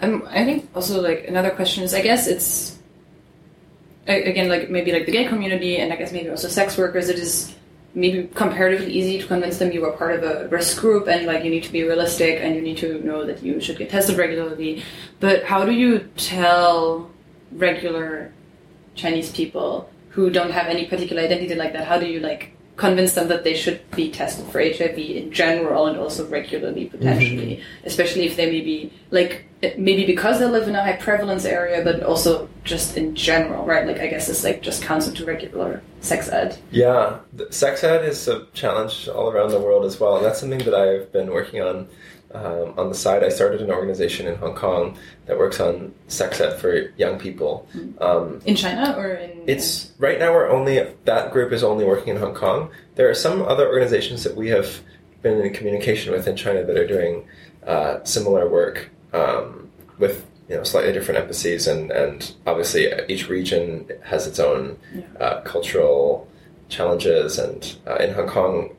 [0.00, 2.78] Um, I think also like another question is I guess it's
[4.08, 7.08] again like maybe like the gay community and I guess maybe also sex workers.
[7.08, 7.54] It is
[7.94, 11.44] maybe comparatively easy to convince them you are part of a risk group and like
[11.44, 14.16] you need to be realistic and you need to know that you should get tested
[14.16, 14.82] regularly.
[15.18, 17.10] But how do you tell
[17.52, 18.32] regular
[18.94, 21.86] Chinese people who don't have any particular identity like that?
[21.86, 25.86] How do you like convince them that they should be tested for HIV in general
[25.86, 27.62] and also regularly potentially, mhm.
[27.84, 29.44] especially if they maybe like
[29.76, 33.86] maybe because they live in a high prevalence area, but also just in general, right?
[33.86, 36.56] Like I guess this like just counts into regular sex ed.
[36.70, 40.40] Yeah, the sex ed is a challenge all around the world as well, and that's
[40.40, 41.86] something that I've been working on
[42.32, 46.40] Um, on the side, I started an organization in Hong Kong that works on sex
[46.40, 47.66] ed for young people.
[48.00, 49.42] Um, In China or in?
[49.48, 52.70] it's right now we're only that group is only working in Hong Kong.
[52.94, 54.80] There are some other organizations that we have
[55.22, 57.26] been in communication with in China that are doing
[57.66, 59.68] uh, similar work um,
[59.98, 64.78] with you know slightly different embassies and and obviously each region has its own
[65.20, 66.26] uh, cultural
[66.68, 68.70] challenges and uh, in Hong Kong,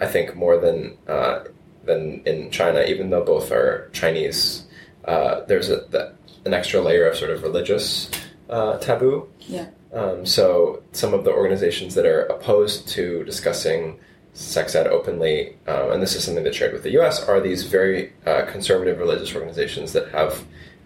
[0.00, 1.44] I think more than uh,
[1.84, 4.64] than in China, even though both are Chinese,
[5.04, 6.14] uh, there's a, that,
[6.44, 8.10] an extra layer of sort of religious
[8.50, 9.28] uh, taboo.
[9.40, 9.66] yeah.
[9.92, 14.00] Um, so some of the organizations that are opposed to discussing
[14.32, 17.64] sex ed openly, um, and this is something that's shared with the U.S., are these
[17.64, 20.44] very uh, conservative religious organizations that have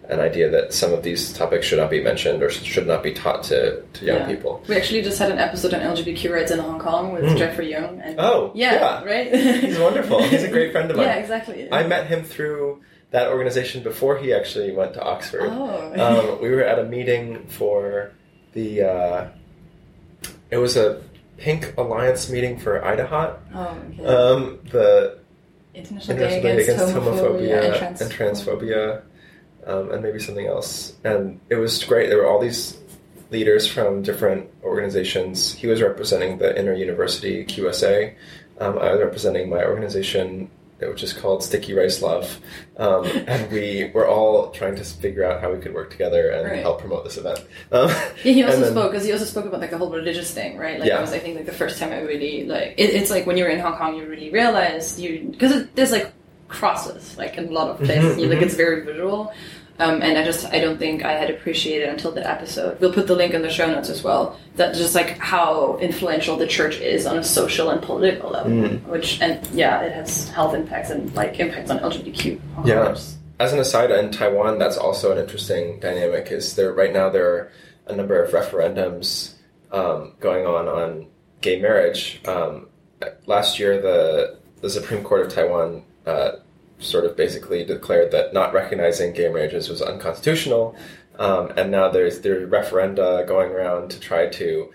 [0.09, 3.11] an idea that some of these topics should not be mentioned or should not be
[3.13, 4.27] taught to, to young Yeah.
[4.27, 4.63] people.
[4.67, 7.99] We actually just had an episode on LGBTQ rights in Hong Kong with Jeffrey Young.
[8.01, 9.03] And Oh, yeah, yeah.
[9.03, 9.33] right.
[9.35, 10.23] He's wonderful.
[10.23, 11.05] He's a great friend of mine.
[11.07, 11.67] yeah, exactly.
[11.71, 12.81] I met him through
[13.11, 15.49] that organization before he actually went to Oxford.
[15.51, 15.93] Oh.
[15.97, 18.11] Um, we were at a meeting for
[18.53, 18.83] the.
[18.83, 19.27] Uh,
[20.51, 21.01] it was a
[21.37, 23.37] Pink Alliance meeting for IDAHO.
[23.53, 24.05] oh, okay.
[24.05, 25.19] Um, the
[25.73, 29.01] International Day Day Against, Homophobia, and and Transphobia,
[29.67, 30.93] um, and maybe something else.
[31.03, 32.07] And it was great.
[32.09, 32.77] There were all these
[33.29, 35.53] leaders from different organizations.
[35.53, 38.13] He was representing the Inner University QSA.
[38.59, 40.49] Um, I was representing my organization,
[40.79, 42.39] which is called Sticky Rice Love.
[42.77, 46.47] Um, and we were all trying to figure out how we could work together and
[46.49, 46.61] Right.
[46.61, 47.39] help promote this event.
[47.71, 50.31] Um, Yeah, he also then- spoke because he also spoke about like the whole religious
[50.31, 50.79] thing, right?
[50.79, 50.99] Like Yeah.
[50.99, 52.75] it was, I think, like the first time I really like.
[52.77, 56.13] It, it's like when you're in Hong Kong, you really realize you because there's like
[56.47, 58.15] crosses like in a lot of places.
[58.15, 59.33] Mhm, you, like it's very visual,
[59.79, 62.79] um, and I just I don't think I had appreciated until that episode.
[62.79, 64.37] We'll put the link in the show notes as well.
[64.55, 68.83] That just like how influential the church is on a social and political level, Mm.
[68.87, 72.39] which and yeah, it has health impacts and like impacts on LGBTQ.
[72.65, 72.95] Yeah.
[73.39, 76.31] As an aside, in Taiwan, that's also an interesting dynamic.
[76.31, 77.51] Is there right now there are
[77.85, 79.33] a number of referendums
[79.71, 81.05] um, going on on
[81.41, 82.19] gay marriage.
[82.27, 82.67] Um,
[83.27, 86.31] last year, the the Supreme Court of Taiwan uh,
[86.79, 90.75] sort of basically declared that not recognizing gay marriages was unconstitutional,
[91.19, 94.71] um, and now there's there are referenda going around to try to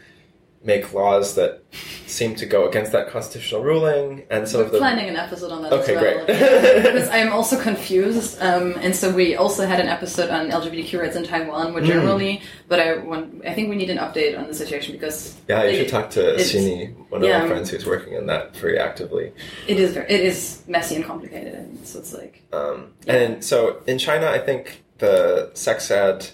[0.64, 1.60] make laws that
[2.06, 5.50] seem to go against that constitutional ruling, and some We're of the planning an episode
[5.50, 6.24] on that Okay, as well.
[6.24, 6.26] great.
[6.84, 11.00] because I am also confused, um, and so we also had an episode on LGBTQ
[11.00, 11.72] rights in Taiwan, Hmm.
[11.72, 12.42] more generally.
[12.68, 15.70] But I want, I think we need an update on the situation because Yeah, you
[15.70, 17.40] it- should talk to Sini, one of yeah.
[17.42, 19.32] our friends who's working on that very actively.
[19.66, 23.78] It is very, it is messy and complicated, and so it's like Um, And so
[23.86, 26.28] in China, I think the sex ed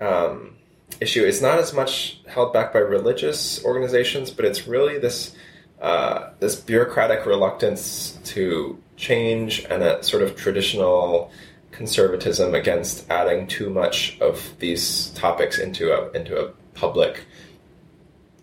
[0.00, 0.56] um,
[1.00, 5.34] issue is not as much held back by religious organizations, but it's really this
[5.80, 11.30] uh, this bureaucratic reluctance to change and a sort of traditional
[11.70, 17.24] conservatism against adding too much of these topics into a into a public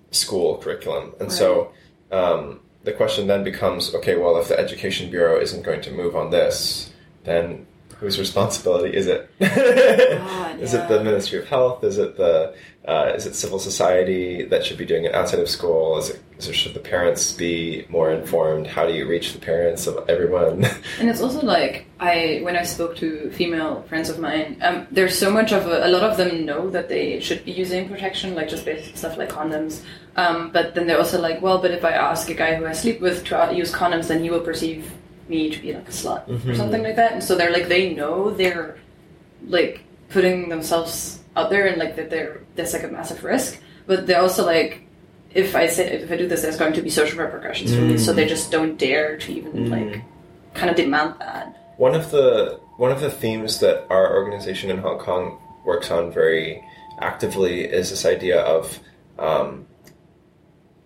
[0.09, 1.13] school curriculum.
[1.19, 1.71] And so
[2.11, 6.15] um, the question then becomes okay, well, if the Education Bureau isn't going to move
[6.15, 6.91] on this,
[7.23, 7.66] then
[7.99, 9.29] whose responsibility is it?
[9.39, 10.83] God, is yeah.
[10.83, 11.83] it the Ministry of Health?
[11.83, 12.55] Is it the
[12.87, 15.97] uh, is it civil society that should be doing it outside of school?
[15.97, 18.65] Is it, is it should the parents be more informed?
[18.65, 20.65] How do you reach the parents of everyone?
[20.99, 25.17] And it's also like I when I spoke to female friends of mine, um, there's
[25.17, 28.35] so much of a, a lot of them know that they should be using protection,
[28.35, 29.81] like just basic stuff like condoms.
[30.15, 32.73] Um, but then they're also like, well, but if I ask a guy who I
[32.73, 34.91] sleep with to uh, use condoms, then he will perceive
[35.29, 36.55] me to be like a slut or Mhm.
[36.55, 37.13] something like that.
[37.13, 38.77] And so they're like, they know they're
[39.47, 43.59] like putting themselves out there and like that they're that's like a massive risk.
[43.85, 44.81] But they're also like,
[45.33, 47.97] if I say if I do this, there's going to be social repercussions for me.
[47.97, 49.69] So they just don't dare to even Mm.
[49.71, 50.01] like
[50.53, 51.73] kind of demand that.
[51.77, 56.11] One of the one of the themes that our organization in Hong Kong works on
[56.11, 56.63] very
[57.01, 58.79] actively is this idea of
[59.19, 59.65] um,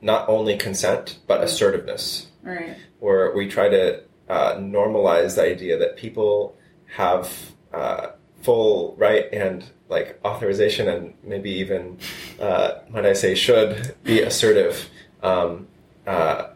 [0.02, 2.76] not only consent but assertiveness, Right.
[3.00, 4.02] where we try to
[4.32, 6.56] uh, normalize the idea that people
[6.96, 8.08] have uh,
[8.42, 11.98] full right and like authorization and maybe even
[12.40, 14.90] uh, might I say should be assertive
[15.22, 15.68] um,
[16.08, 16.48] uh,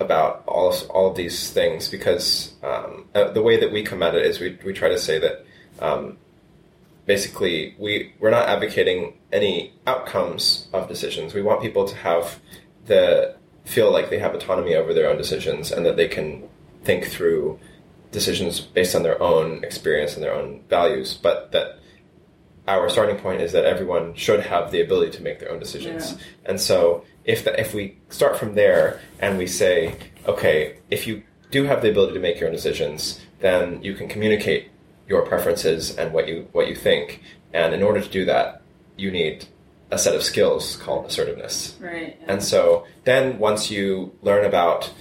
[0.00, 4.02] about all of, all of these things because um, uh, the way that we come
[4.02, 5.46] at it is we, we try to say that
[5.78, 6.18] um,
[7.06, 11.32] basically we we're not advocating any outcomes of decisions.
[11.32, 12.40] We want people to have
[12.86, 16.49] the feel like they have autonomy over their own decisions and that they can
[16.84, 17.58] think through
[18.10, 21.78] decisions based on their own experience and their own values, but that
[22.66, 26.12] our starting point is that everyone should have the ability to make their own decisions.
[26.12, 26.18] Yeah.
[26.46, 31.22] And so if the, if we start from there and we say, okay, if you
[31.50, 34.70] do have the ability to make your own decisions, then you can communicate
[35.08, 37.22] your preferences and what you what you think.
[37.52, 38.62] And in order to do that,
[38.96, 39.46] you need
[39.90, 41.76] a set of skills called assertiveness.
[41.80, 42.16] Right.
[42.20, 42.32] yeah.
[42.32, 44.92] And so then once you learn about,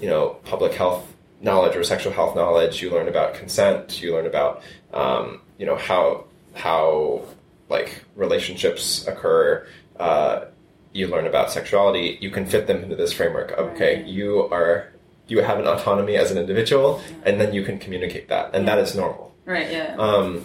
[0.00, 1.06] you know, public health
[1.40, 4.62] knowledge or sexual health knowledge, you learn about consent, you learn about,
[4.92, 6.24] um, you know, how,
[6.54, 7.22] how
[7.68, 9.66] like relationships occur,
[10.00, 10.46] uh,
[10.92, 14.06] you learn about sexuality, you can fit them into this framework of, okay, Right.
[14.06, 14.88] you are,
[15.28, 18.78] you have an autonomy as an individual, and then you can communicate that, and that
[18.78, 19.34] is normal.
[19.44, 19.70] right.
[19.70, 19.94] Yeah.
[19.98, 20.44] Um,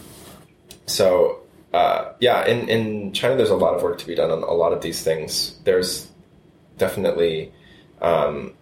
[0.86, 1.40] so
[1.74, 4.52] uh, yeah, in in China, there's a lot of work to be done on a
[4.54, 5.58] lot of these things.
[5.64, 6.08] There's
[6.78, 7.52] definitely
[8.02, 8.54] um,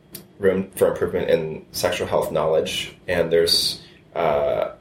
[0.42, 3.82] room for improvement in sexual health knowledge, and there's
[4.16, 4.72] uh,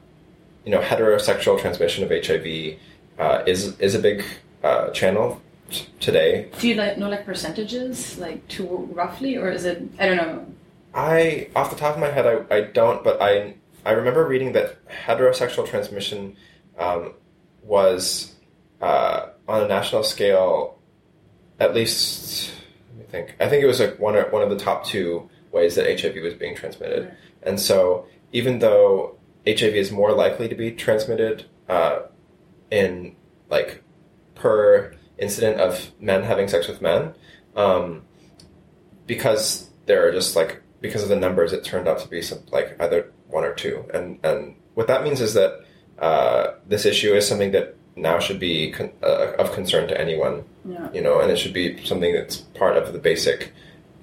[0.65, 2.77] you know heterosexual transmission of HIV
[3.19, 4.23] uh, is is a big
[4.63, 6.49] uh, channel t- today.
[6.59, 9.83] Do you like know like percentages, like to roughly, or is it?
[9.99, 10.45] I don't know.
[10.93, 13.55] I, off the top of my head, I, I don't, but I
[13.85, 16.35] I remember reading that heterosexual transmission
[16.77, 17.13] um,
[17.63, 18.35] was
[18.81, 20.79] uh, on a national scale,
[21.59, 22.51] at least.
[22.89, 23.35] Let me think.
[23.39, 26.33] I think it was like one one of the top two ways that HIV was
[26.33, 27.13] being transmitted, Right.
[27.43, 31.99] and so even though HIV is more likely to be transmitted uh,
[32.69, 33.15] in
[33.49, 33.83] like
[34.35, 37.13] per incident of men having sex with men,
[37.55, 38.03] um,
[39.07, 42.39] because there are just like because of the numbers, it turned out to be some
[42.51, 45.59] like either one or two, and and what that means is that
[45.99, 50.43] uh, this issue is something that now should be con- uh, of concern to anyone,
[50.67, 50.89] Yeah.
[50.93, 53.51] you know, and it should be something that's part of the basic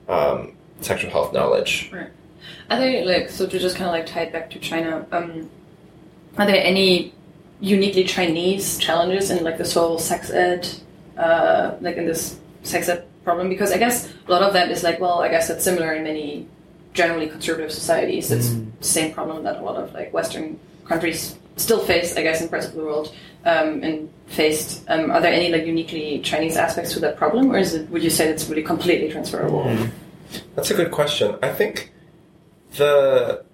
[0.09, 1.90] um, sexual health knowledge.
[1.92, 2.10] Right.
[2.70, 5.06] Are there like so to just kind of like tie it back to China?
[5.12, 5.50] Um,
[6.36, 7.12] are there any
[7.60, 10.68] uniquely Chinese challenges in like this whole sex ed,
[11.16, 13.48] uh, like in this sex ed problem?
[13.48, 16.04] Because I guess a lot of that is like, well, I guess that's similar in
[16.04, 16.46] many
[16.94, 18.30] generally conservative societies.
[18.30, 22.40] It's the same problem that a lot of like Western countries still face, I guess,
[22.40, 23.14] in parts of the world.
[23.44, 24.84] Um, and faced.
[24.88, 27.88] Um, are there any like uniquely Chinese aspects to that problem, or is it?
[27.88, 29.64] Would you say it's really completely transferable?
[30.54, 31.36] That's a good question.
[31.42, 31.92] I think
[32.76, 33.44] the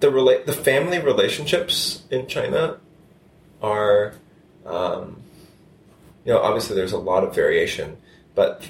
[0.00, 2.78] the rela- the family relationships in China
[3.62, 4.14] are,
[4.66, 5.22] um,
[6.24, 7.96] you know, obviously there's a lot of variation,
[8.34, 8.66] but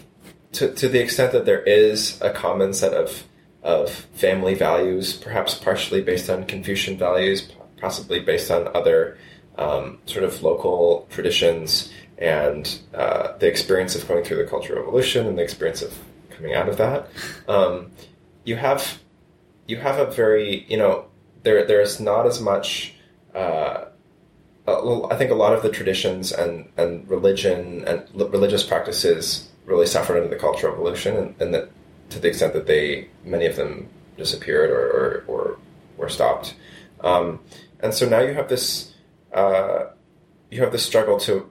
[0.52, 3.24] to to the extent that there is a common set of
[3.62, 7.48] of family values, perhaps partially based on Confucian values,
[7.80, 9.16] possibly based on other
[9.56, 15.26] um, sort of local traditions and uh, the experience of going through the Cultural Revolution
[15.26, 15.98] and the experience of
[16.30, 17.08] coming out of that.
[17.48, 17.90] Um,
[18.44, 18.98] you have
[19.66, 21.06] you have a very you know
[21.42, 22.94] there there's not as much.
[23.34, 23.86] Uh,
[24.66, 30.16] I think a lot of the traditions and, and religion and religious practices really suffered
[30.16, 31.70] under the Cultural Revolution, and, and that
[32.10, 35.58] to the extent that they many of them disappeared or or, or
[35.96, 36.54] were stopped.
[37.00, 37.40] Um,
[37.80, 38.94] and so now you have this
[39.32, 39.86] uh,
[40.50, 41.50] you have this struggle to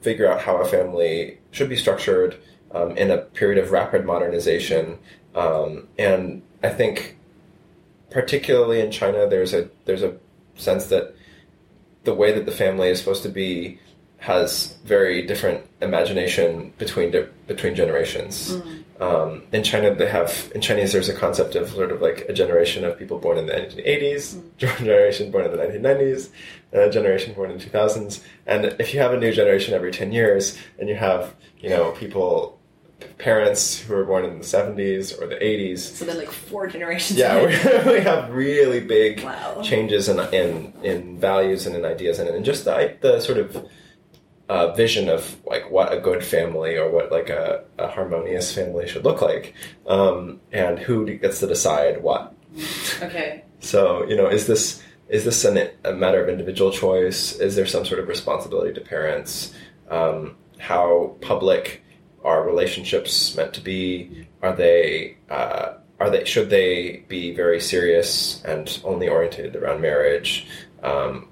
[0.00, 2.36] figure out how a family should be structured
[2.72, 4.98] um, in a period of rapid modernization.
[5.34, 7.16] Um, and I think,
[8.10, 10.16] particularly in China, there's a there's a
[10.56, 11.14] sense that
[12.04, 13.78] the way that the family is supposed to be
[14.20, 17.10] has very different imagination between
[17.46, 18.54] between generations.
[19.00, 22.34] Um, in China, they have in Chinese there's a concept of sort of like a
[22.34, 26.28] generation of people born in the 1980s, a generation born in the 1990s,
[26.72, 28.22] and a generation born in the 2000s.
[28.46, 31.92] And if you have a new generation every 10 years, and you have you know
[31.92, 32.58] people
[33.16, 37.18] parents who were born in the 70s or the 80s, So then like four generations.
[37.18, 37.46] yeah, we,
[37.94, 39.62] we have really big Wow.
[39.62, 43.66] changes in, in in values and in ideas and in just the the sort of
[44.50, 48.88] uh, vision of like what a good family or what like a, a harmonious family
[48.88, 49.54] should look like,
[49.86, 52.34] um, and who gets to decide what.
[53.00, 53.44] okay.
[53.60, 57.34] So you know, is this is this an, a matter of individual choice?
[57.34, 59.54] Is there some sort of responsibility to parents?
[59.88, 61.84] Um, how public
[62.24, 64.26] are relationships meant to be?
[64.42, 70.48] Are they uh, are they should they be very serious and only oriented around marriage?
[70.82, 71.28] Um,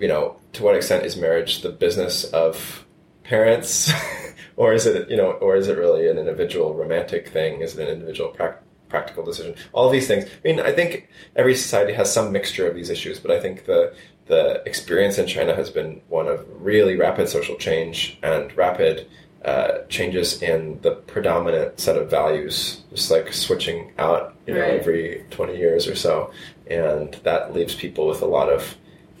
[0.00, 2.84] you know, to what extent is marriage the business of
[3.22, 3.92] parents,
[4.56, 7.60] or is it you know, or is it really an individual romantic thing?
[7.60, 9.54] Is it an individual prac- practical decision?
[9.72, 10.24] All of these things.
[10.24, 13.66] I mean, I think every society has some mixture of these issues, but I think
[13.66, 13.94] the
[14.26, 19.08] the experience in China has been one of really rapid social change and rapid
[19.44, 24.78] uh, changes in the predominant set of values, just like switching out, you know, Right.
[24.80, 26.30] every twenty years or so,
[26.68, 28.76] and that leaves people with a lot of,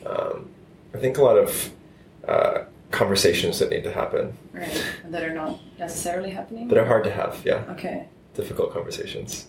[0.06, 0.48] um,
[0.94, 1.70] I think, a lot of
[2.26, 4.84] uh, conversations that need to happen Right.
[5.04, 6.68] And that are not necessarily happening.
[6.68, 7.40] that are hard to have.
[7.44, 8.06] Yeah, Okay.
[8.34, 9.46] difficult conversations.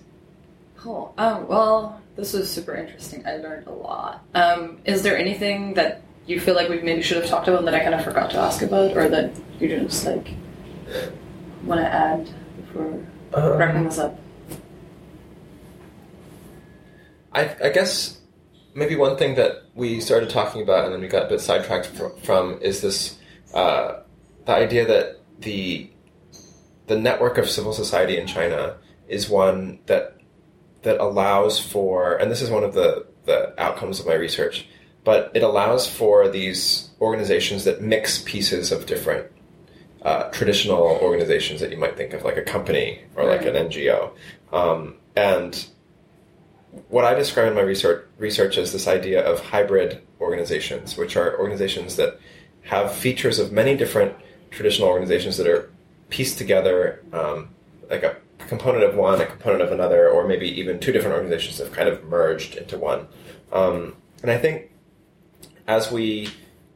[0.77, 1.13] Cool.
[1.17, 3.25] Um, well, this was super interesting.
[3.25, 4.23] I learned a lot.
[4.35, 7.73] Um, is there anything that you feel like we maybe should have talked about that
[7.75, 10.29] I kind of forgot to ask about, or that you just like
[11.65, 12.99] want to add before
[13.33, 14.17] Um, wrapping this up?
[17.33, 18.17] I, I guess
[18.73, 21.87] maybe one thing that we started talking about and then we got a bit sidetracked
[21.87, 23.17] fr- from is this
[23.53, 23.99] uh,
[24.45, 25.89] the idea that the
[26.87, 28.77] the network of civil society in China
[29.07, 30.17] is one that
[30.83, 34.67] that allows for and this is one of the the outcomes of my research
[35.03, 39.27] but it allows for these organizations that mix pieces of different
[40.03, 44.11] uh, traditional organizations that you might think of like a company or like an NGO
[44.51, 45.67] um, and
[46.87, 51.37] what I describe in my research research is this idea of hybrid organizations, which are
[51.39, 52.19] organizations that
[52.61, 54.15] have features of many different
[54.51, 55.71] traditional organizations that are
[56.09, 57.49] pieced together, um,
[57.89, 58.15] like a
[58.47, 61.89] component of one, a component of another, or maybe even two different organizations have kind
[61.89, 63.07] of merged into one.
[63.51, 64.69] Um, and I think
[65.67, 66.29] as we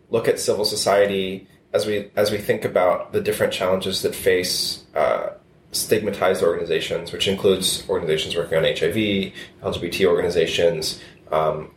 [0.09, 4.83] look at civil society, as we as we think about the different challenges that face
[4.95, 5.29] uh,
[5.75, 11.01] stigmatized organizations, which includes organizations working on HIV, LGBT organizations,
[11.31, 11.71] um,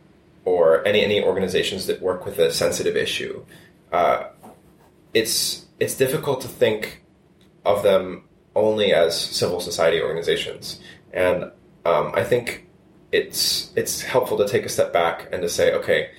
[0.45, 3.43] or any any organizations that work with a sensitive issue.
[3.91, 4.25] Uh,
[5.13, 7.03] it's it's difficult to think
[7.65, 8.23] of them
[8.55, 10.79] only as civil society organizations,
[11.13, 11.51] and
[11.85, 12.67] um, I think
[13.11, 16.11] it's it's helpful to take a step back and to say, okay,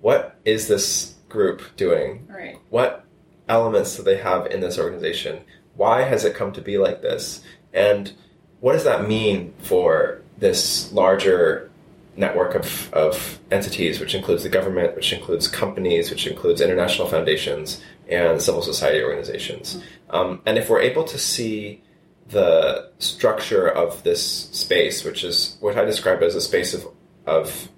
[0.00, 2.26] what is this group doing?
[2.28, 2.58] Right.
[2.70, 3.04] what
[3.48, 5.40] elements do they have in this organization?
[5.74, 7.42] Why has it come to be like this?
[7.72, 8.12] And
[8.60, 11.70] what does that mean for this larger
[12.16, 17.80] network of, of entities, which includes the government, which includes companies, which includes international foundations
[18.08, 19.82] and civil society organizations?
[20.10, 21.82] Um, and if we're able to see
[22.28, 26.86] the structure of this space, which is what I describe as a space of,
[27.26, 27.68] of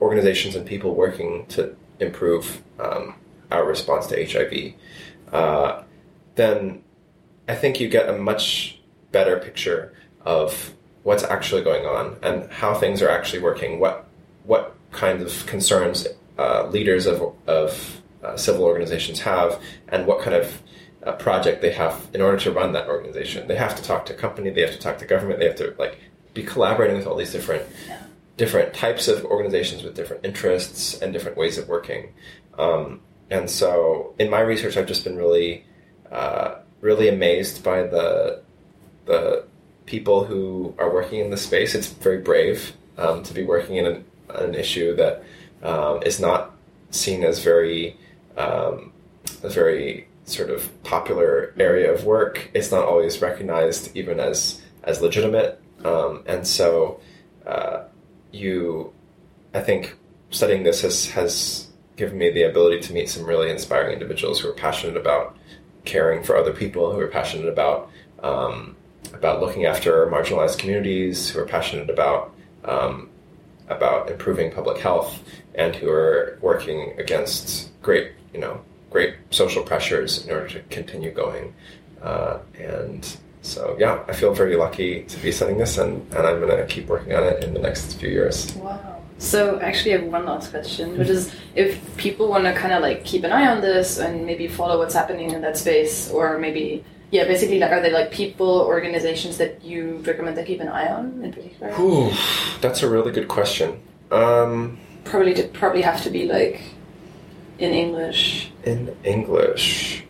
[0.00, 3.14] organizations and people working to improve um,
[3.50, 4.74] our response to HIV,
[5.32, 5.82] uh,
[6.34, 6.82] then
[7.48, 8.80] I think you get a much
[9.12, 9.94] better picture
[10.24, 10.73] of
[11.04, 13.78] what's actually going on and how things are actually working.
[13.78, 14.06] What
[14.44, 16.06] what kinds of concerns
[16.38, 20.60] uh, leaders of of uh, civil organizations have, and what kind of
[21.04, 23.46] uh, project they have in order to run that organization.
[23.46, 24.50] They have to talk to company.
[24.50, 25.38] They have to talk to government.
[25.38, 25.98] They have to like
[26.32, 27.64] be collaborating with all these different
[28.36, 32.12] different types of organizations with different interests and different ways of working.
[32.58, 33.00] Um,
[33.30, 35.64] and so, in my research, I've just been really,
[36.10, 38.42] uh, really amazed by the
[39.06, 39.44] the
[39.86, 41.74] people who are working in this space.
[41.74, 45.22] It's very brave um, to be working in an, an issue that
[45.62, 46.52] um, is not
[46.90, 47.96] seen as very
[48.36, 48.92] um,
[49.42, 52.50] a very sort of popular area of work.
[52.54, 57.00] It's not always recognized even as as legitimate, um, and so
[57.46, 57.84] uh,
[58.32, 58.92] you,
[59.54, 59.96] I think,
[60.30, 64.48] studying this has has given me the ability to meet some really inspiring individuals who
[64.48, 65.36] are passionate about
[65.84, 67.90] caring for other people, who are passionate about
[68.22, 68.74] um,
[69.14, 72.34] about looking after marginalized communities, who are passionate about
[72.64, 73.08] um,
[73.68, 75.22] about improving public health,
[75.54, 78.60] and who are working against great, you know,
[78.90, 81.54] great social pressures in order to continue going.
[82.02, 86.40] Uh, and so, yeah, I feel very lucky to be studying this, and, and I'm
[86.40, 88.54] going to keep working on it in the next few years.
[88.56, 89.02] Wow.
[89.18, 92.82] So actually, I have one last question, which is if people want to kind of
[92.82, 96.38] like keep an eye on this and maybe follow what's happening in that space, or
[96.38, 96.84] maybe
[97.14, 100.88] yeah, basically like are there like people, organizations that you recommend to keep an eye
[100.88, 101.72] on in particular?
[101.74, 102.10] Whew,
[102.60, 103.80] that's a really good question.
[104.10, 106.60] Um, Probably to, probably have to be like
[107.60, 108.50] in English.
[108.64, 110.02] in English.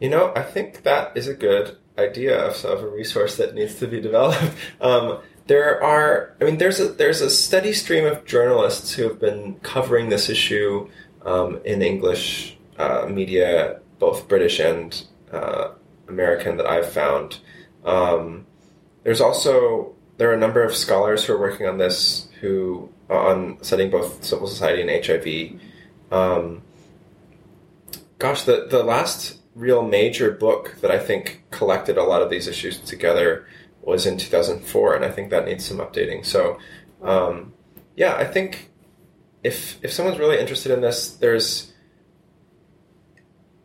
[0.00, 3.76] You know, I think that is a good idea of, of a resource that needs
[3.76, 4.52] to be developed.
[4.82, 9.18] Um, there are, I mean, there's a there's a steady stream of journalists who have
[9.18, 10.88] been covering this issue
[11.24, 15.70] um, in English uh, media, both British and uh,
[16.08, 17.38] American, that I've found.
[17.84, 18.46] Um,
[19.02, 23.58] there's also there are a number of scholars who are working on this who on
[23.62, 25.60] studying both civil society and HIV.
[26.10, 26.62] Um,
[28.18, 32.48] gosh, the the last real major book that I think collected a lot of these
[32.48, 33.46] issues together
[33.82, 36.24] was in 2004, and I think that needs some updating.
[36.24, 36.58] So,
[37.02, 37.52] um,
[37.96, 38.70] yeah, I think
[39.44, 41.72] if if someone's really interested in this, there's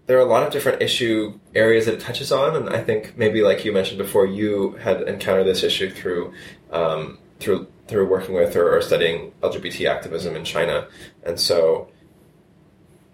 [0.06, 3.18] there are a lot of different issue areas that it touches on, and I think
[3.18, 6.34] maybe like you mentioned before, you had encountered this issue through
[6.72, 10.88] um, through through working with or, or studying LGBT activism in China,
[11.23, 11.89] and so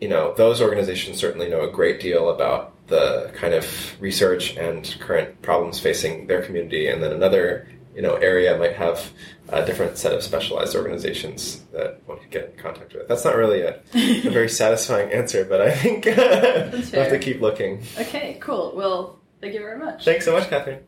[0.01, 4.97] you know, those organizations certainly know a great deal about the kind of research and
[4.99, 9.11] current problems facing their community, and then another you know area might have
[9.49, 13.07] a different set of specialized organizations that one could get in contact with.
[13.07, 17.41] That's not really a, a very satisfying answer, but I think we'll have to keep
[17.41, 17.83] looking.
[17.97, 18.73] Okay, cool.
[18.75, 20.03] Well, thank you very much.
[20.03, 20.79] Thanks so much, Catherine.